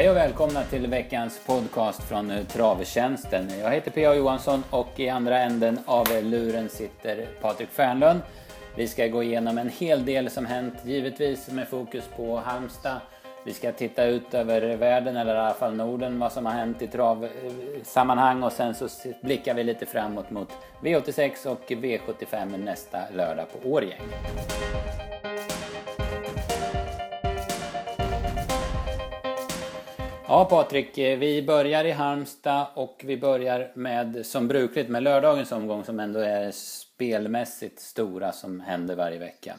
Hej 0.00 0.10
och 0.10 0.16
välkomna 0.16 0.62
till 0.64 0.86
veckans 0.86 1.40
podcast 1.46 2.02
från 2.02 2.32
Travtjänsten. 2.48 3.48
Jag 3.60 3.70
heter 3.70 3.90
P.A. 3.90 4.14
Johansson 4.14 4.64
och 4.70 5.00
i 5.00 5.08
andra 5.08 5.38
änden 5.38 5.78
av 5.86 6.06
luren 6.22 6.68
sitter 6.68 7.26
Patrik 7.40 7.68
Fernlund. 7.68 8.20
Vi 8.76 8.88
ska 8.88 9.06
gå 9.06 9.22
igenom 9.22 9.58
en 9.58 9.68
hel 9.68 10.04
del 10.04 10.30
som 10.30 10.46
hänt, 10.46 10.74
givetvis 10.84 11.50
med 11.50 11.68
fokus 11.68 12.04
på 12.16 12.36
Halmstad. 12.36 13.00
Vi 13.44 13.52
ska 13.52 13.72
titta 13.72 14.04
ut 14.04 14.34
över 14.34 14.76
världen, 14.76 15.16
eller 15.16 15.34
i 15.34 15.38
alla 15.38 15.54
fall 15.54 15.74
Norden, 15.74 16.18
vad 16.18 16.32
som 16.32 16.46
har 16.46 16.52
hänt 16.52 16.82
i 16.82 16.86
travsammanhang 16.86 18.42
och 18.42 18.52
sen 18.52 18.74
så 18.74 18.88
blickar 19.22 19.54
vi 19.54 19.64
lite 19.64 19.86
framåt 19.86 20.30
mot 20.30 20.48
V86 20.82 21.46
och 21.46 21.64
V75 21.68 22.64
nästa 22.64 22.98
lördag 23.16 23.46
på 23.52 23.68
Årjäng. 23.68 24.00
Ja 30.32 30.44
Patrik, 30.44 30.98
eh, 30.98 31.18
vi 31.18 31.42
börjar 31.42 31.84
i 31.84 31.90
Halmstad 31.90 32.66
och 32.74 33.02
vi 33.04 33.16
börjar 33.16 33.72
med 33.74 34.26
som 34.26 34.48
brukligt 34.48 34.88
med 34.88 35.02
lördagens 35.02 35.52
omgång 35.52 35.84
som 35.84 36.00
ändå 36.00 36.20
är 36.20 36.50
spelmässigt 36.50 37.80
stora 37.80 38.32
som 38.32 38.60
händer 38.60 38.96
varje 38.96 39.18
vecka. 39.18 39.56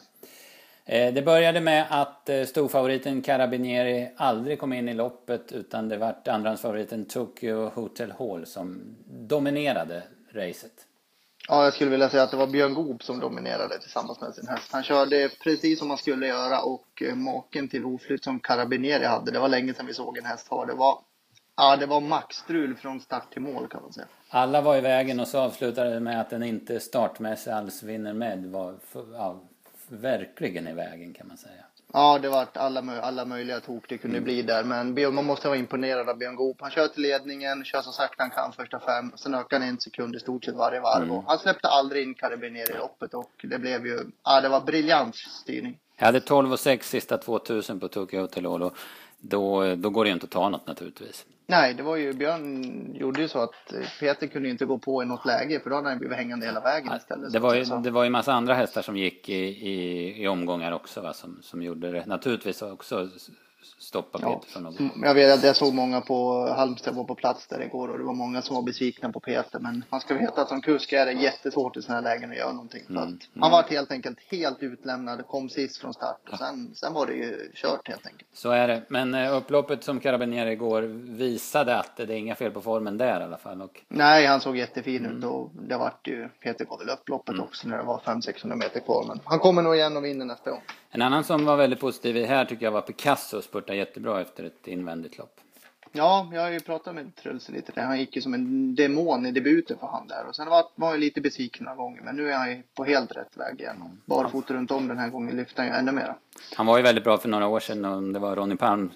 Eh, 0.84 1.14
det 1.14 1.22
började 1.22 1.60
med 1.60 1.86
att 1.90 2.28
eh, 2.28 2.44
storfavoriten 2.44 3.22
Carabinieri 3.22 4.10
aldrig 4.16 4.58
kom 4.58 4.72
in 4.72 4.88
i 4.88 4.94
loppet 4.94 5.52
utan 5.52 5.88
det 5.88 5.96
vart 5.96 6.28
andrahandsfavoriten 6.28 7.04
Tokyo 7.04 7.68
Hotel 7.68 8.12
Hall 8.18 8.46
som 8.46 8.96
dominerade 9.06 10.02
racet. 10.32 10.86
Ja, 11.48 11.64
jag 11.64 11.74
skulle 11.74 11.90
vilja 11.90 12.08
säga 12.08 12.22
att 12.22 12.30
det 12.30 12.36
var 12.36 12.46
Björn 12.46 12.74
Goop 12.74 13.02
som 13.02 13.20
dominerade 13.20 13.78
tillsammans 13.78 14.20
med 14.20 14.34
sin 14.34 14.48
häst. 14.48 14.72
Han 14.72 14.82
körde 14.82 15.30
precis 15.42 15.78
som 15.78 15.88
man 15.88 15.98
skulle 15.98 16.26
göra 16.26 16.62
och 16.62 17.02
eh, 17.02 17.14
maken 17.14 17.68
till 17.68 17.84
oflytt 17.84 18.24
som 18.24 18.40
Carabinieri 18.40 19.04
hade. 19.04 19.30
Det 19.30 19.38
var 19.38 19.48
länge 19.48 19.74
sedan 19.74 19.86
vi 19.86 19.94
såg 19.94 20.18
en 20.18 20.24
häst 20.24 20.48
ha. 20.48 20.66
Det 20.66 20.74
var, 20.74 20.98
ja, 21.56 21.76
det 21.76 21.86
var 21.86 22.00
maxstrul 22.00 22.76
från 22.76 23.00
start 23.00 23.32
till 23.32 23.42
mål 23.42 23.68
kan 23.68 23.82
man 23.82 23.92
säga. 23.92 24.06
Alla 24.28 24.60
var 24.60 24.76
i 24.76 24.80
vägen 24.80 25.20
och 25.20 25.28
så 25.28 25.38
avslutade 25.38 25.94
det 25.94 26.00
med 26.00 26.20
att 26.20 26.30
den 26.30 26.42
inte 26.42 26.80
startmässigt 26.80 27.54
alls 27.54 27.82
vinner 27.82 28.12
med. 28.12 28.44
var 28.46 28.74
för, 28.84 29.04
ja, 29.14 29.40
verkligen 29.88 30.68
i 30.68 30.72
vägen 30.72 31.14
kan 31.14 31.28
man 31.28 31.36
säga. 31.36 31.61
Ja, 31.92 32.18
det 32.18 32.28
var 32.28 32.46
alla, 32.54 33.00
alla 33.02 33.24
möjliga 33.24 33.60
tok 33.60 33.84
det 33.88 33.98
kunde 33.98 34.16
mm. 34.16 34.24
bli 34.24 34.42
där. 34.42 34.64
Men 34.64 35.14
man 35.14 35.24
måste 35.24 35.48
vara 35.48 35.58
imponerad 35.58 36.08
av 36.08 36.18
Björn 36.18 36.36
Goop. 36.36 36.56
Han 36.60 36.70
kör 36.70 36.88
till 36.88 37.02
ledningen, 37.02 37.64
kör 37.64 37.82
så 37.82 37.92
sakta 37.92 38.22
han 38.22 38.30
kan 38.30 38.52
första 38.52 38.80
fem. 38.80 39.12
Sen 39.16 39.34
ökar 39.34 39.58
han 39.58 39.68
en 39.68 39.80
sekund 39.80 40.16
i 40.16 40.20
stort 40.20 40.44
sett 40.44 40.54
varje 40.54 40.80
varv. 40.80 41.02
Mm. 41.02 41.22
han 41.26 41.38
släppte 41.38 41.68
aldrig 41.68 42.02
in 42.02 42.14
Carabinieri 42.14 42.72
i 42.72 42.78
loppet 42.78 43.14
och 43.14 43.30
det 43.42 43.58
blev 43.58 43.86
ju, 43.86 44.00
ja 44.24 44.40
det 44.40 44.48
var 44.48 44.60
briljant 44.60 45.16
styrning. 45.16 45.78
Jag 45.96 46.06
hade 46.06 46.20
12 46.20 46.52
och 46.52 46.60
6 46.60 46.88
sista 46.88 47.18
2000 47.18 47.80
på 47.80 47.88
Tokyo 47.88 48.20
Hotel 48.20 48.46
då, 49.22 49.74
då 49.74 49.90
går 49.90 50.04
det 50.04 50.08
ju 50.08 50.14
inte 50.14 50.24
att 50.24 50.30
ta 50.30 50.48
något 50.48 50.66
naturligtvis. 50.66 51.26
Nej, 51.46 51.74
det 51.74 51.82
var 51.82 51.96
ju 51.96 52.12
Björn 52.12 52.94
gjorde 52.94 53.20
ju 53.20 53.28
så 53.28 53.38
att 53.38 53.74
Peter 54.00 54.26
kunde 54.26 54.48
inte 54.48 54.64
gå 54.64 54.78
på 54.78 55.02
i 55.02 55.06
något 55.06 55.26
läge 55.26 55.60
för 55.60 55.70
då 55.70 55.76
hade 55.76 55.88
han 55.88 55.98
blivit 55.98 56.16
hängande 56.16 56.46
hela 56.46 56.60
vägen 56.60 56.96
istället. 56.96 57.32
Det 57.32 57.38
var 57.38 57.54
ju, 57.54 57.64
det 57.64 57.90
var 57.90 58.04
ju 58.04 58.10
massa 58.10 58.32
andra 58.32 58.54
hästar 58.54 58.82
som 58.82 58.96
gick 58.96 59.28
i, 59.28 59.44
i, 59.44 60.22
i 60.22 60.28
omgångar 60.28 60.72
också 60.72 61.00
va, 61.00 61.12
som, 61.12 61.38
som 61.42 61.62
gjorde 61.62 61.92
det 61.92 62.06
naturligtvis 62.06 62.62
också 62.62 63.08
stoppa 63.78 64.18
Peter 64.18 64.30
ja. 64.30 64.42
från 64.48 64.66
att 64.66 64.78
gå. 64.78 64.90
Jag 65.02 65.14
vet 65.14 65.44
jag 65.44 65.56
såg 65.56 65.74
många 65.74 66.00
på 66.00 66.46
Halmstad 66.56 66.94
var 66.94 67.04
på 67.04 67.14
plats 67.14 67.46
där 67.46 67.62
igår 67.62 67.88
och 67.88 67.98
det 67.98 68.04
var 68.04 68.14
många 68.14 68.42
som 68.42 68.56
var 68.56 68.62
besvikna 68.62 69.12
på 69.12 69.20
Peter. 69.20 69.58
Men 69.58 69.84
man 69.90 70.00
ska 70.00 70.14
veta 70.14 70.42
att 70.42 70.48
som 70.48 70.60
kusk 70.60 70.92
är 70.92 71.06
det 71.06 71.12
jättesvårt 71.12 71.76
i 71.76 71.82
sådana 71.82 72.00
här 72.00 72.14
lägen 72.14 72.30
att 72.30 72.36
göra 72.36 72.52
någonting. 72.52 72.82
Mm. 72.88 73.02
mm. 73.02 73.18
Han 73.40 73.50
var 73.50 73.62
helt 73.62 73.92
enkelt 73.92 74.18
helt 74.30 74.62
utlämnad, 74.62 75.26
kom 75.26 75.48
sist 75.48 75.76
från 75.76 75.94
start 75.94 76.28
och 76.32 76.38
sen, 76.38 76.74
sen 76.74 76.92
var 76.92 77.06
det 77.06 77.12
ju 77.12 77.50
kört 77.54 77.88
helt 77.88 78.06
enkelt. 78.06 78.30
Så 78.32 78.50
är 78.50 78.68
det. 78.68 78.82
Men 78.88 79.14
eh, 79.14 79.36
upploppet 79.36 79.84
som 79.84 80.00
Carabinieri 80.00 80.52
igår 80.52 80.82
visade 81.16 81.78
att 81.78 81.96
det 81.96 82.02
är 82.02 82.10
inga 82.10 82.34
fel 82.34 82.50
på 82.52 82.60
formen 82.60 82.98
där 82.98 83.20
i 83.20 83.24
alla 83.24 83.38
fall. 83.38 83.62
Och... 83.62 83.80
Nej, 83.88 84.26
han 84.26 84.40
såg 84.40 84.56
jättefin 84.56 85.04
mm. 85.04 85.18
ut 85.18 85.24
och 85.24 85.50
det 85.68 85.76
vart 85.76 86.08
ju, 86.08 86.28
Peter 86.28 86.64
gav 86.64 86.78
väl 86.78 86.90
upploppet 86.90 87.34
mm. 87.34 87.44
också 87.44 87.68
när 87.68 87.78
det 87.78 87.84
var 87.84 87.98
500-600 87.98 88.54
meter 88.54 88.80
kvar. 88.80 89.04
Men 89.08 89.20
han 89.24 89.38
kommer 89.38 89.62
nog 89.62 89.74
igen 89.74 89.96
och 89.96 90.04
vinner 90.04 90.24
nästa 90.24 90.50
gång. 90.50 90.62
En 90.94 91.02
annan 91.02 91.24
som 91.24 91.44
var 91.44 91.56
väldigt 91.56 91.80
positiv 91.80 92.24
här 92.26 92.44
tycker 92.44 92.66
jag 92.66 92.72
var 92.72 92.80
Picasso, 92.80 93.42
spurtade 93.42 93.78
jättebra 93.78 94.20
efter 94.20 94.44
ett 94.44 94.66
invändigt 94.66 95.18
lopp. 95.18 95.40
Ja, 95.92 96.30
jag 96.32 96.40
har 96.40 96.50
ju 96.50 96.60
pratat 96.60 96.94
med 96.94 97.16
Truls 97.16 97.48
lite 97.48 97.72
där. 97.72 97.82
Han 97.82 97.98
gick 97.98 98.16
ju 98.16 98.22
som 98.22 98.34
en 98.34 98.74
demon 98.74 99.26
i 99.26 99.30
debuten 99.30 99.78
för 99.78 99.86
han 99.86 100.08
där. 100.08 100.26
Och 100.28 100.36
sen 100.36 100.48
var, 100.48 100.64
var 100.74 100.90
jag 100.90 101.00
lite 101.00 101.20
besviken 101.20 101.64
några 101.64 101.76
gånger. 101.76 102.02
Men 102.02 102.16
nu 102.16 102.32
är 102.32 102.36
han 102.36 102.50
ju 102.50 102.62
på 102.74 102.84
helt 102.84 103.16
rätt 103.16 103.36
väg 103.36 103.60
igen. 103.60 104.00
Barfota 104.04 104.54
runt 104.54 104.70
om 104.70 104.88
den 104.88 104.98
här 104.98 105.08
gången 105.08 105.36
lyfter 105.36 105.62
han 105.62 105.66
ju 105.66 105.78
ännu 105.78 105.92
mera. 105.92 106.14
Han 106.56 106.66
var 106.66 106.76
ju 106.76 106.82
väldigt 106.82 107.04
bra 107.04 107.18
för 107.18 107.28
några 107.28 107.46
år 107.46 107.60
sedan 107.60 107.84
och 107.84 108.02
det 108.02 108.18
var 108.18 108.36
Ronny 108.36 108.56
Palm 108.56 108.90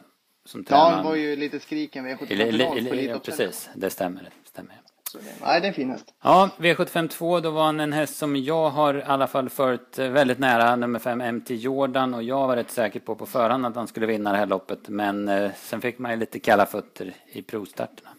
som 0.44 0.64
tränade. 0.64 0.90
Ja, 0.90 0.96
han 0.96 1.04
var 1.04 1.14
ju 1.14 1.36
lite 1.36 1.60
skriken 1.60 2.06
V75-final 2.06 3.04
Ja, 3.04 3.18
precis. 3.18 3.70
Det 3.74 3.90
stämmer. 3.90 4.22
Det 4.22 4.48
stämmer. 4.48 4.80
Nej, 5.14 5.60
det 5.60 5.66
är 5.66 5.68
en 5.68 5.74
fin 5.74 5.90
häst. 5.90 6.14
Ja, 6.22 6.50
V75 6.58 7.08
2, 7.08 7.40
då 7.40 7.50
var 7.50 7.64
han 7.64 7.80
en 7.80 7.92
häst 7.92 8.16
som 8.16 8.36
jag 8.36 8.70
har 8.70 8.94
i 8.94 9.02
alla 9.02 9.26
fall 9.26 9.48
följt 9.48 9.98
eh, 9.98 10.08
väldigt 10.08 10.38
nära, 10.38 10.76
nummer 10.76 10.98
5 10.98 11.36
MT 11.36 11.50
Jordan. 11.50 12.14
Och 12.14 12.22
jag 12.22 12.46
var 12.46 12.56
rätt 12.56 12.70
säker 12.70 13.00
på 13.00 13.14
på 13.14 13.26
förhand 13.26 13.66
att 13.66 13.76
han 13.76 13.86
skulle 13.86 14.06
vinna 14.06 14.32
det 14.32 14.38
här 14.38 14.46
loppet. 14.46 14.88
Men 14.88 15.28
eh, 15.28 15.50
sen 15.56 15.80
fick 15.80 15.98
man 15.98 16.10
ju 16.10 16.16
lite 16.16 16.38
kalla 16.38 16.66
fötter 16.66 17.14
i 17.26 17.42
provstarterna. 17.42 18.10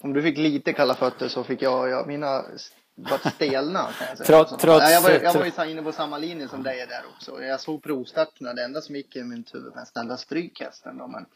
Om 0.00 0.12
du 0.12 0.22
fick 0.22 0.38
lite 0.38 0.72
kalla 0.72 0.94
fötter 0.94 1.28
så 1.28 1.44
fick 1.44 1.62
jag, 1.62 1.88
jag 1.88 2.06
mina 2.06 2.42
varit 2.96 3.34
stelna. 3.34 3.78
Kan 3.98 4.06
jag, 4.08 4.18
säga. 4.18 4.26
Trots, 4.26 4.62
trots, 4.62 4.90
jag, 4.90 5.02
var, 5.02 5.10
jag 5.10 5.34
var 5.34 5.64
ju 5.64 5.70
inne 5.70 5.82
på 5.82 5.92
samma 5.92 6.18
linje 6.18 6.48
som 6.48 6.62
dig 6.62 6.86
där 6.88 7.02
också. 7.14 7.42
Jag 7.42 7.60
såg 7.60 7.82
provstarterna. 7.82 8.52
Det 8.54 8.64
enda 8.64 8.80
som 8.80 8.96
gick 8.96 9.16
i 9.16 9.22
min 9.22 9.44
huvud 9.52 9.72
var 9.74 9.84
snälla 9.84 10.16
strykhästen. 10.16 10.96
Men 10.96 11.26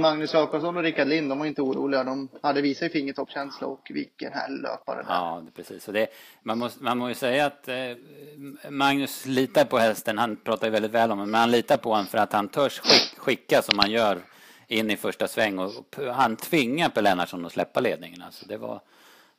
Magnus 0.00 0.34
Jakobsson 0.34 0.76
och 0.76 0.82
Rickard 0.82 1.08
Lind, 1.08 1.28
de 1.30 1.38
var 1.38 1.46
inte 1.46 1.62
oroliga. 1.62 2.04
De 2.04 2.28
hade 2.42 2.60
visat 2.60 2.82
i 2.82 2.88
fingertoppkänsla 2.88 3.66
och 3.66 3.90
vilken 3.90 4.32
härlig 4.32 4.62
löpare 4.62 5.02
där. 5.02 5.14
Ja, 5.14 5.42
det, 5.44 5.50
precis. 5.50 5.84
Så 5.84 5.92
det, 5.92 6.06
man, 6.42 6.58
måste, 6.58 6.84
man 6.84 6.98
måste 6.98 7.10
ju 7.10 7.14
säga 7.14 7.46
att 7.46 7.68
eh, 7.68 8.70
Magnus 8.70 9.26
litar 9.26 9.64
på 9.64 9.78
hästen. 9.78 10.18
Han 10.18 10.36
pratar 10.36 10.66
ju 10.66 10.70
väldigt 10.70 10.92
väl 10.92 11.10
om 11.10 11.18
den, 11.18 11.30
men 11.30 11.40
han 11.40 11.50
litar 11.50 11.76
på 11.76 11.90
honom 11.90 12.06
för 12.06 12.18
att 12.18 12.32
han 12.32 12.48
törs 12.48 12.80
skick, 12.80 13.18
skicka 13.18 13.62
som 13.62 13.78
han 13.78 13.90
gör 13.90 14.18
in 14.66 14.90
i 14.90 14.96
första 14.96 15.28
sväng 15.28 15.58
och, 15.58 15.72
och 15.96 16.14
han 16.14 16.36
tvingar 16.36 16.88
Per 16.88 17.02
Lennartsson 17.02 17.46
att 17.46 17.52
släppa 17.52 17.80
ledningen. 17.80 18.22
Alltså 18.22 18.46
det 18.46 18.56
var 18.56 18.80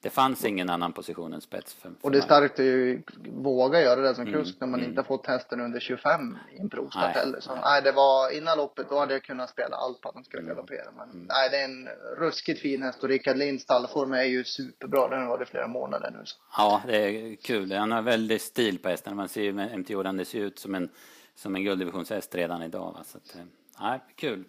det 0.02 0.10
fanns 0.10 0.46
ingen 0.46 0.70
annan 0.70 0.94
position 0.94 1.34
än 1.34 1.42
spets. 1.42 1.74
För, 1.74 1.82
för 1.82 1.96
och 2.02 2.12
det 2.12 2.18
är 2.18 2.22
starkt 2.22 2.60
att 2.60 3.18
våga 3.28 3.82
göra 3.82 4.02
det 4.02 4.16
som 4.16 4.28
mm, 4.28 4.40
kusk 4.40 4.56
när 4.60 4.68
man 4.68 4.80
mm. 4.80 4.90
inte 4.90 5.02
har 5.02 5.06
fått 5.06 5.28
hästen 5.28 5.62
under 5.62 5.80
25 5.80 6.38
i 6.56 6.60
en 6.60 6.70
provstart 6.70 7.16
heller. 7.16 7.40
Så, 7.40 7.56
nej. 7.56 7.82
det 7.82 7.92
var 7.92 8.38
innan 8.38 8.58
loppet, 8.58 8.90
då 8.90 9.00
hade 9.00 9.14
jag 9.14 9.24
kunnat 9.24 9.50
spela 9.50 9.76
allt 9.76 10.02
på 10.02 10.10
att 10.10 10.16
den 10.16 10.24
skulle 10.24 10.44
mm. 10.44 10.56
galoppera. 10.56 10.92
Men 10.98 11.10
mm. 11.10 11.26
nej, 11.30 11.50
det 11.50 11.58
är 11.58 11.66
en 11.66 11.90
ruskigt 12.18 12.62
fin 12.62 12.82
häst 12.84 13.04
och 13.04 13.10
Rickard 13.10 13.38
Linds 13.38 13.64
stallform 13.64 14.14
är 14.14 14.24
ju 14.24 14.44
superbra. 14.44 15.08
Den 15.08 15.22
har 15.22 15.28
varit 15.28 15.48
i 15.48 15.52
flera 15.52 15.68
månader 15.68 16.12
nu. 16.12 16.22
Så. 16.24 16.38
Ja, 16.58 16.82
det 16.88 16.98
är 16.98 17.36
kul. 17.36 17.72
Han 17.72 17.92
har 17.92 18.02
väldigt 18.02 18.42
stil 18.42 18.80
på 18.80 18.90
hästen. 18.90 19.16
Man 19.16 19.30
ser 19.30 19.42
ju 19.42 19.54
med 19.54 19.90
Jordan, 19.90 20.18
det 20.18 20.26
ser 20.26 20.40
ut 20.40 20.60
som 20.60 20.76
en, 20.76 20.90
som 21.36 21.56
en 21.56 21.64
gulddivisionshäst 21.64 22.36
redan 22.36 22.64
idag. 22.64 22.94
Va? 22.94 23.04
Så 23.06 23.18
att, 23.18 23.36
eh, 23.36 23.42
nej, 23.82 24.00
kul. 24.16 24.44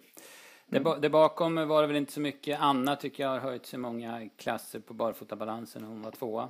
Det, 0.71 0.97
det 1.01 1.09
bakom 1.09 1.67
var 1.67 1.81
det 1.81 1.87
väl 1.87 1.95
inte 1.95 2.11
så 2.11 2.19
mycket. 2.19 2.59
Anna 2.59 2.95
tycker 2.95 3.23
jag 3.23 3.29
har 3.29 3.39
höjt 3.39 3.65
sig 3.65 3.79
många 3.79 4.29
klasser 4.37 4.79
på 4.79 4.93
barfotabalansen. 4.93 5.83
Hon 5.83 6.01
var 6.01 6.11
tvåa. 6.11 6.49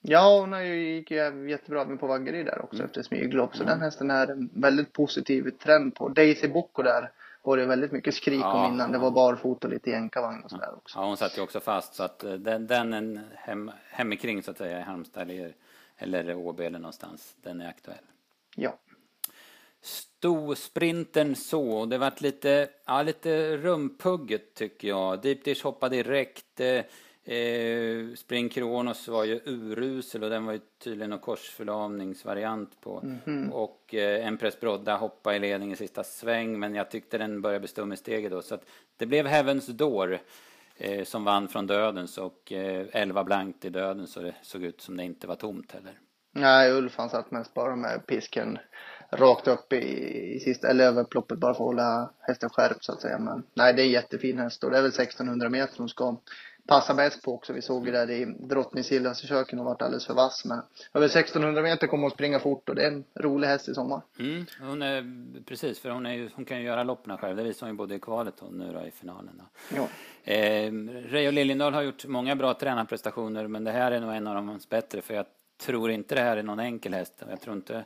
Ja, 0.00 0.40
hon 0.40 0.66
gick 0.66 1.10
ju 1.10 1.50
jättebra 1.50 1.84
med 1.84 2.00
på 2.00 2.06
Vaggeryd 2.06 2.46
där 2.46 2.62
också 2.62 2.76
mm. 2.76 2.86
efter 2.86 3.02
smyglopp. 3.02 3.56
Så 3.56 3.62
mm. 3.62 3.74
den 3.74 3.84
hästen 3.84 4.10
är 4.10 4.26
en 4.26 4.50
väldigt 4.52 4.92
positiv 4.92 5.50
trend 5.50 5.94
på. 5.94 6.08
Daisy 6.08 6.48
Bocco 6.48 6.82
där 6.82 7.10
var 7.42 7.56
det 7.56 7.66
väldigt 7.66 7.92
mycket 7.92 8.14
skrik 8.14 8.40
ja, 8.40 8.66
om 8.66 8.72
innan. 8.72 8.92
Det 8.92 8.98
var 8.98 9.10
barfota 9.10 9.66
och 9.66 9.72
lite 9.72 9.90
jänkarvagn 9.90 10.44
och 10.44 10.50
sådär 10.50 10.74
också. 10.76 10.98
Ja, 10.98 11.06
hon 11.06 11.16
satt 11.16 11.38
ju 11.38 11.42
också 11.42 11.60
fast 11.60 11.94
så 11.94 12.02
att 12.02 12.24
eh, 12.24 12.32
den, 12.32 12.66
den 12.66 12.92
är 12.92 13.20
hem, 13.34 13.70
hemikring 13.90 14.42
så 14.42 14.50
att 14.50 14.58
säga 14.58 14.78
i 14.78 14.82
Halmstad 14.82 15.30
eller, 15.30 15.54
eller 15.96 16.34
Åby 16.34 16.64
eller 16.64 16.78
någonstans. 16.78 17.36
Den 17.42 17.60
är 17.60 17.68
aktuell. 17.68 18.04
Ja 18.56 18.74
stod 19.82 20.58
sprinten 20.58 21.36
så. 21.36 21.86
Det 21.86 21.98
vart 21.98 22.20
lite, 22.20 22.68
ja, 22.86 23.02
lite 23.02 23.56
rumpugget 23.56 24.54
tycker 24.54 24.88
jag. 24.88 25.22
Deep 25.22 25.44
Dish 25.44 25.64
hoppade 25.64 25.96
direkt. 25.96 26.60
Eh, 27.24 28.14
Spring 28.16 28.48
Kronos 28.48 29.08
var 29.08 29.24
ju 29.24 29.40
urusel 29.44 30.24
och 30.24 30.30
den 30.30 30.46
var 30.46 30.52
ju 30.52 30.60
tydligen 30.78 31.10
någon 31.10 31.18
korsförlamningsvariant 31.18 32.80
på. 32.80 33.00
Mm 33.00 33.18
-hmm. 33.24 33.50
Och 33.50 33.94
eh, 33.94 34.26
Empress 34.26 34.60
Brodda 34.60 34.96
hoppade 34.96 35.36
i 35.36 35.38
ledningen 35.38 35.74
i 35.74 35.76
sista 35.76 36.04
sväng 36.04 36.58
men 36.58 36.74
jag 36.74 36.90
tyckte 36.90 37.18
den 37.18 37.42
började 37.42 37.60
bestå 37.60 37.84
med 37.84 37.98
steget 37.98 38.30
då. 38.30 38.42
Så 38.42 38.54
att 38.54 38.64
det 38.96 39.06
blev 39.06 39.26
Heavens 39.26 39.66
Door 39.66 40.18
eh, 40.76 41.04
som 41.04 41.24
vann 41.24 41.48
från 41.48 41.66
Dödens 41.66 42.18
och 42.18 42.52
eh, 42.52 42.86
11 42.92 43.24
blankt 43.24 43.64
i 43.64 43.70
Dödens 43.70 44.12
så 44.12 44.20
det 44.20 44.34
såg 44.42 44.64
ut 44.64 44.80
som 44.80 44.96
det 44.96 45.04
inte 45.04 45.26
var 45.26 45.36
tomt 45.36 45.72
heller. 45.72 45.98
Nej, 46.32 46.72
Ulf 46.72 46.96
han 46.96 47.10
satt 47.10 47.30
mest 47.30 47.54
bara 47.54 47.76
med 47.76 48.06
pisken 48.06 48.58
rakt 49.10 49.48
upp 49.48 49.72
i, 49.72 49.76
i 50.36 50.40
sista, 50.40 50.68
eller 50.68 50.84
över 50.84 51.04
ploppet 51.04 51.38
bara 51.38 51.54
för 51.54 51.64
att 51.64 51.66
hålla 51.66 52.10
hästen 52.20 52.50
skärpt 52.50 52.84
så 52.84 52.92
att 52.92 53.00
säga. 53.00 53.18
Men 53.18 53.42
nej, 53.54 53.74
det 53.74 53.82
är 53.82 53.86
en 53.86 53.92
jättefin 53.92 54.38
häst 54.38 54.64
och 54.64 54.70
det 54.70 54.78
är 54.78 54.82
väl 54.82 54.90
1600 54.90 55.48
meter 55.48 55.78
hon 55.78 55.88
ska 55.88 56.16
passar 56.66 56.94
bäst 56.94 57.22
på 57.22 57.34
också. 57.34 57.52
Vi 57.52 57.62
såg 57.62 57.86
ju 57.86 57.92
där 57.92 58.10
i 58.10 58.24
Drottningsgillans-försöken 58.24 59.58
och 59.58 59.64
varit 59.64 59.82
alldeles 59.82 60.06
för 60.06 60.14
vass. 60.14 60.44
Men 60.44 60.62
över 60.94 61.06
1600 61.06 61.62
meter 61.62 61.86
kommer 61.86 62.06
att 62.06 62.12
springa 62.12 62.38
fort 62.38 62.68
och 62.68 62.74
det 62.74 62.82
är 62.82 62.90
en 62.90 63.04
rolig 63.14 63.48
häst 63.48 63.68
i 63.68 63.74
sommar. 63.74 64.00
Mm, 64.18 64.46
hon 64.60 64.82
är, 64.82 65.04
precis, 65.46 65.80
för 65.80 65.90
hon, 65.90 66.06
är, 66.06 66.30
hon 66.34 66.44
kan 66.44 66.58
ju 66.58 66.64
göra 66.64 66.82
loppen 66.82 67.18
själv. 67.18 67.36
Det 67.36 67.42
visar 67.42 67.66
hon 67.66 67.74
ju 67.74 67.78
både 67.78 67.94
i 67.94 68.00
kvalet 68.00 68.40
och 68.40 68.52
nu 68.52 68.72
då 68.72 68.86
i 68.86 68.90
finalen. 68.90 69.32
Då. 69.38 69.76
Ja. 69.76 69.88
Eh, 70.32 70.72
Reijo 71.10 71.30
Liljendahl 71.30 71.74
har 71.74 71.82
gjort 71.82 72.06
många 72.06 72.36
bra 72.36 72.54
tränarprestationer 72.54 73.46
men 73.46 73.64
det 73.64 73.70
här 73.70 73.92
är 73.92 74.00
nog 74.00 74.14
en 74.14 74.26
av 74.26 74.34
de 74.34 74.60
bättre 74.70 75.02
för 75.02 75.14
jag 75.14 75.26
tror 75.62 75.90
inte 75.90 76.14
det 76.14 76.20
här 76.20 76.36
är 76.36 76.42
någon 76.42 76.60
enkel 76.60 76.94
häst. 76.94 77.22
Jag 77.30 77.40
tror 77.40 77.56
inte 77.56 77.84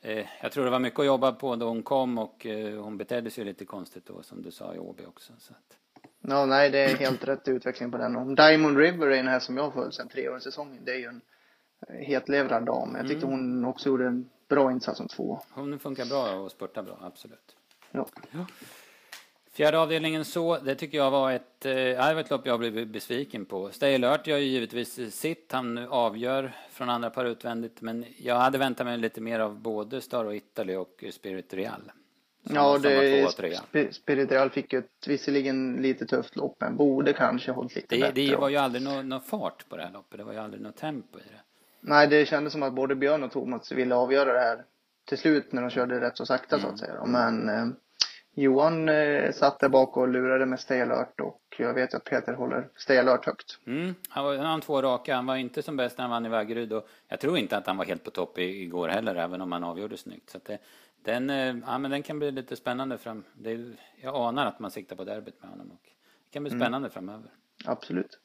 eh, 0.00 0.26
jag 0.42 0.52
tror 0.52 0.64
det 0.64 0.70
var 0.70 0.78
mycket 0.78 1.00
att 1.00 1.06
jobba 1.06 1.32
på 1.32 1.56
då 1.56 1.68
hon 1.68 1.82
kom 1.82 2.18
och 2.18 2.46
eh, 2.46 2.82
hon 2.82 2.98
betedde 2.98 3.30
sig 3.30 3.44
lite 3.44 3.64
konstigt 3.64 4.06
då 4.06 4.22
som 4.22 4.42
du 4.42 4.50
sa 4.50 4.74
i 4.74 4.78
Åby 4.78 5.04
också. 5.04 5.32
Så 5.38 5.52
att... 5.52 5.76
Ja, 6.20 6.46
nej, 6.46 6.70
det 6.70 6.78
är 6.78 6.96
helt 6.96 7.28
rätt 7.28 7.48
utveckling 7.48 7.90
på 7.90 7.98
den. 7.98 8.16
Och 8.16 8.36
Diamond 8.36 8.78
River 8.78 9.06
är 9.06 9.16
en 9.16 9.28
här 9.28 9.40
som 9.40 9.56
jag 9.56 9.64
har 9.64 9.70
följt 9.70 9.94
sedan 9.94 10.08
tre 10.08 10.28
år 10.28 10.38
säsongen. 10.38 10.84
Det 10.84 10.92
är 10.92 10.98
ju 10.98 11.06
en 11.06 11.20
eh, 11.88 11.94
hetlevrad 11.94 12.64
dam. 12.66 12.94
Jag 12.96 13.08
tyckte 13.08 13.26
mm. 13.26 13.38
hon 13.38 13.64
också 13.64 13.88
gjorde 13.88 14.06
en 14.06 14.30
bra 14.48 14.72
insats 14.72 14.98
som 14.98 15.08
två. 15.08 15.40
Hon 15.50 15.78
funkar 15.78 16.06
bra 16.06 16.34
och 16.34 16.50
spurtar 16.50 16.82
bra, 16.82 16.98
absolut. 17.00 17.56
Ja. 17.90 18.06
ja. 18.30 18.46
Fjärde 19.54 19.78
avdelningen 19.78 20.24
så, 20.24 20.58
det 20.58 20.74
tycker 20.74 20.98
jag 20.98 21.10
var 21.10 21.32
ett, 21.32 21.66
eh, 21.66 21.72
det 21.72 22.12
var 22.14 22.20
ett 22.20 22.30
lopp 22.30 22.46
jag 22.46 22.58
blev 22.58 22.86
besviken 22.86 23.44
på. 23.44 23.70
Stay 23.70 23.94
alert 23.94 24.26
gör 24.26 24.38
ju 24.38 24.44
givetvis 24.44 25.14
sitt, 25.14 25.52
han 25.52 25.78
avgör 25.78 26.52
från 26.70 26.90
andra 26.90 27.10
par 27.10 27.24
utvändigt, 27.24 27.80
men 27.80 28.04
jag 28.16 28.34
hade 28.34 28.58
väntat 28.58 28.86
mig 28.86 28.98
lite 28.98 29.20
mer 29.20 29.40
av 29.40 29.60
både 29.60 30.00
Star 30.00 30.24
och 30.24 30.34
Italy 30.34 30.76
och 30.76 31.04
Spirit 31.12 31.54
Real. 31.54 31.92
Ja, 32.42 32.78
det, 32.78 33.94
Spirit 33.94 34.32
Real 34.32 34.50
fick 34.50 34.72
ju 34.72 34.78
ett 34.78 35.06
visserligen 35.06 35.76
lite 35.76 36.06
tufft 36.06 36.36
lopp, 36.36 36.56
men 36.60 36.76
borde 36.76 37.12
kanske 37.12 37.52
hållit 37.52 37.74
lite 37.74 37.96
det, 37.96 38.00
bättre. 38.00 38.12
Det 38.12 38.36
var 38.36 38.48
ju 38.48 38.56
aldrig 38.56 38.82
någon, 38.82 39.08
någon 39.08 39.20
fart 39.20 39.68
på 39.68 39.76
det 39.76 39.82
här 39.82 39.92
loppet, 39.92 40.18
det 40.18 40.24
var 40.24 40.32
ju 40.32 40.38
aldrig 40.38 40.62
något 40.62 40.76
tempo 40.76 41.18
i 41.18 41.22
det. 41.22 41.40
Nej, 41.80 42.08
det 42.08 42.26
kändes 42.26 42.52
som 42.52 42.62
att 42.62 42.72
både 42.72 42.94
Björn 42.94 43.22
och 43.22 43.32
Thomas 43.32 43.72
ville 43.72 43.94
avgöra 43.94 44.32
det 44.32 44.40
här 44.40 44.64
till 45.04 45.18
slut 45.18 45.52
när 45.52 45.62
de 45.62 45.70
körde 45.70 46.00
rätt 46.00 46.16
så 46.16 46.26
sakta 46.26 46.56
mm. 46.56 46.68
så 46.68 46.72
att 46.72 46.78
säga. 46.78 47.04
Men 47.06 47.48
eh, 47.48 47.66
Johan 48.34 48.88
eh, 48.88 49.32
satt 49.32 49.60
där 49.60 49.68
bak 49.68 49.96
och 49.96 50.08
lurade 50.08 50.46
med 50.46 50.60
Stay 50.60 50.80
Alert 50.80 51.20
och 51.20 51.40
jag 51.58 51.74
vet 51.74 51.94
att 51.94 52.04
Peter 52.04 52.32
håller 52.32 52.68
Stay 52.76 52.98
Alert 52.98 53.26
högt. 53.26 53.58
Mm. 53.66 53.94
Han, 54.08 54.24
var, 54.24 54.36
han 54.36 54.46
har 54.46 54.60
två 54.60 54.82
raka. 54.82 55.16
Han 55.16 55.26
var 55.26 55.36
inte 55.36 55.62
som 55.62 55.76
bäst 55.76 55.98
när 55.98 56.02
han 56.02 56.10
vann 56.10 56.26
i 56.26 56.28
Vaggeryd 56.28 56.72
och 56.72 56.88
jag 57.08 57.20
tror 57.20 57.38
inte 57.38 57.56
att 57.56 57.66
han 57.66 57.76
var 57.76 57.84
helt 57.84 58.04
på 58.04 58.10
topp 58.10 58.38
i, 58.38 58.62
igår 58.62 58.88
heller, 58.88 59.14
även 59.14 59.40
om 59.40 59.52
han 59.52 59.64
avgjorde 59.64 59.96
snyggt. 59.96 60.30
Så 60.30 60.38
det, 60.44 60.58
den, 61.02 61.30
eh, 61.30 61.56
ja, 61.66 61.78
men 61.78 61.90
den 61.90 62.02
kan 62.02 62.18
bli 62.18 62.30
lite 62.30 62.56
spännande 62.56 62.98
fram. 62.98 63.24
Det, 63.34 63.72
jag 64.02 64.14
anar 64.14 64.46
att 64.46 64.58
man 64.58 64.70
siktar 64.70 64.96
på 64.96 65.04
derbyt 65.04 65.42
med 65.42 65.50
honom 65.50 65.70
och 65.70 65.82
det 65.82 66.32
kan 66.32 66.42
bli 66.42 66.52
mm. 66.52 66.60
spännande 66.60 66.86
mm. 66.86 66.90
framöver. 66.90 67.30
Absolut. 67.64 68.18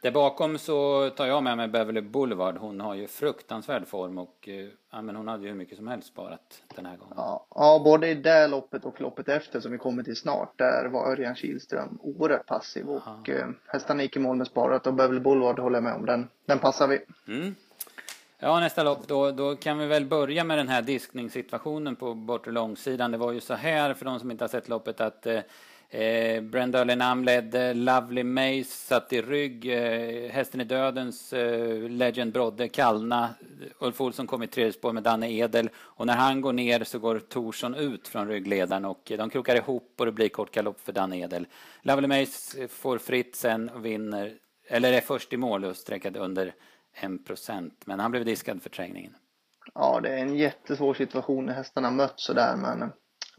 Där 0.00 0.10
bakom 0.10 0.58
så 0.58 1.10
tar 1.10 1.26
jag 1.26 1.42
med 1.42 1.56
mig 1.56 1.68
Beverly 1.68 2.00
Boulevard. 2.00 2.56
Hon 2.56 2.80
har 2.80 2.94
ju 2.94 3.06
fruktansvärd 3.06 3.86
form 3.86 4.18
och 4.18 4.48
eh, 4.48 4.68
ja, 4.90 5.02
men 5.02 5.16
hon 5.16 5.28
hade 5.28 5.42
ju 5.42 5.48
hur 5.48 5.56
mycket 5.56 5.76
som 5.76 5.88
helst 5.88 6.08
sparat 6.08 6.62
den 6.76 6.86
här 6.86 6.96
gången. 6.96 7.14
Ja, 7.16 7.46
ja, 7.54 7.80
både 7.84 8.08
i 8.08 8.14
det 8.14 8.46
loppet 8.46 8.84
och 8.84 9.00
loppet 9.00 9.28
efter 9.28 9.60
som 9.60 9.72
vi 9.72 9.78
kommer 9.78 10.02
till 10.02 10.16
snart. 10.16 10.58
Där 10.58 10.88
var 10.88 11.10
Örjan 11.10 11.34
Kihlström 11.34 11.98
oerhört 12.02 12.46
passiv 12.46 12.88
och 12.88 13.28
eh, 13.28 13.48
hästarna 13.66 14.02
gick 14.02 14.16
i 14.16 14.18
mål 14.18 14.36
med 14.36 14.46
sparat 14.46 14.86
och 14.86 14.94
Beverly 14.94 15.20
Boulevard 15.20 15.58
håller 15.58 15.76
jag 15.76 15.84
med 15.84 15.94
om. 15.94 16.06
Den, 16.06 16.28
den 16.46 16.58
passar 16.58 16.88
vi. 16.88 17.00
Mm. 17.28 17.54
Ja, 18.38 18.60
nästa 18.60 18.82
lopp 18.82 19.08
då, 19.08 19.30
då 19.30 19.56
kan 19.56 19.78
vi 19.78 19.86
väl 19.86 20.04
börja 20.04 20.44
med 20.44 20.58
den 20.58 20.68
här 20.68 20.82
diskningssituationen 20.82 21.96
på 21.96 22.14
bortre 22.14 22.50
långsidan. 22.50 23.10
Det 23.10 23.18
var 23.18 23.32
ju 23.32 23.40
så 23.40 23.54
här 23.54 23.94
för 23.94 24.04
de 24.04 24.20
som 24.20 24.30
inte 24.30 24.44
har 24.44 24.48
sett 24.48 24.68
loppet 24.68 25.00
att 25.00 25.26
eh, 25.26 25.40
Eh, 25.90 26.40
Brenda 26.40 26.84
Lenam 26.84 27.24
ledde, 27.24 27.74
Lovely 27.74 28.22
Mace 28.22 28.64
satt 28.64 29.12
i 29.12 29.22
rygg, 29.22 29.66
eh, 29.66 30.30
Hästen 30.30 30.60
i 30.60 30.64
Dödens 30.64 31.32
eh, 31.32 31.90
Legend 31.90 32.32
Brodde, 32.32 32.68
Kallna, 32.68 33.34
Ulf 33.78 34.00
Olsson 34.00 34.26
kom 34.26 34.42
i 34.42 34.46
tredje 34.46 34.72
spår 34.72 34.92
med 34.92 35.02
Danne 35.02 35.32
Edel 35.32 35.70
och 35.76 36.06
när 36.06 36.16
han 36.16 36.40
går 36.40 36.52
ner 36.52 36.84
så 36.84 36.98
går 36.98 37.18
Torsson 37.18 37.74
ut 37.74 38.08
från 38.08 38.28
ryggledaren 38.28 38.84
och 38.84 39.12
de 39.18 39.30
krokar 39.30 39.56
ihop 39.56 39.94
och 39.98 40.06
det 40.06 40.12
blir 40.12 40.28
kort 40.28 40.50
galopp 40.50 40.80
för 40.80 40.92
Danne 40.92 41.18
Edel. 41.18 41.46
Lovely 41.82 42.08
Mace 42.08 42.68
får 42.68 42.98
fritt 42.98 43.36
sen 43.36 43.68
och 43.68 43.84
vinner, 43.84 44.34
eller 44.68 44.92
är 44.92 45.00
först 45.00 45.32
i 45.32 45.36
mål 45.36 45.64
och 45.64 45.76
sträckad 45.76 46.16
under 46.16 46.54
en 46.92 47.24
procent, 47.24 47.82
men 47.84 48.00
han 48.00 48.10
blev 48.10 48.24
diskad 48.24 48.62
för 48.62 48.70
trängningen. 48.70 49.14
Ja, 49.74 50.00
det 50.02 50.08
är 50.08 50.18
en 50.18 50.36
jättesvår 50.36 50.94
situation 50.94 51.46
när 51.46 51.52
hästarna 51.52 51.90
möts 51.90 52.24
sådär, 52.24 52.56
men 52.56 52.92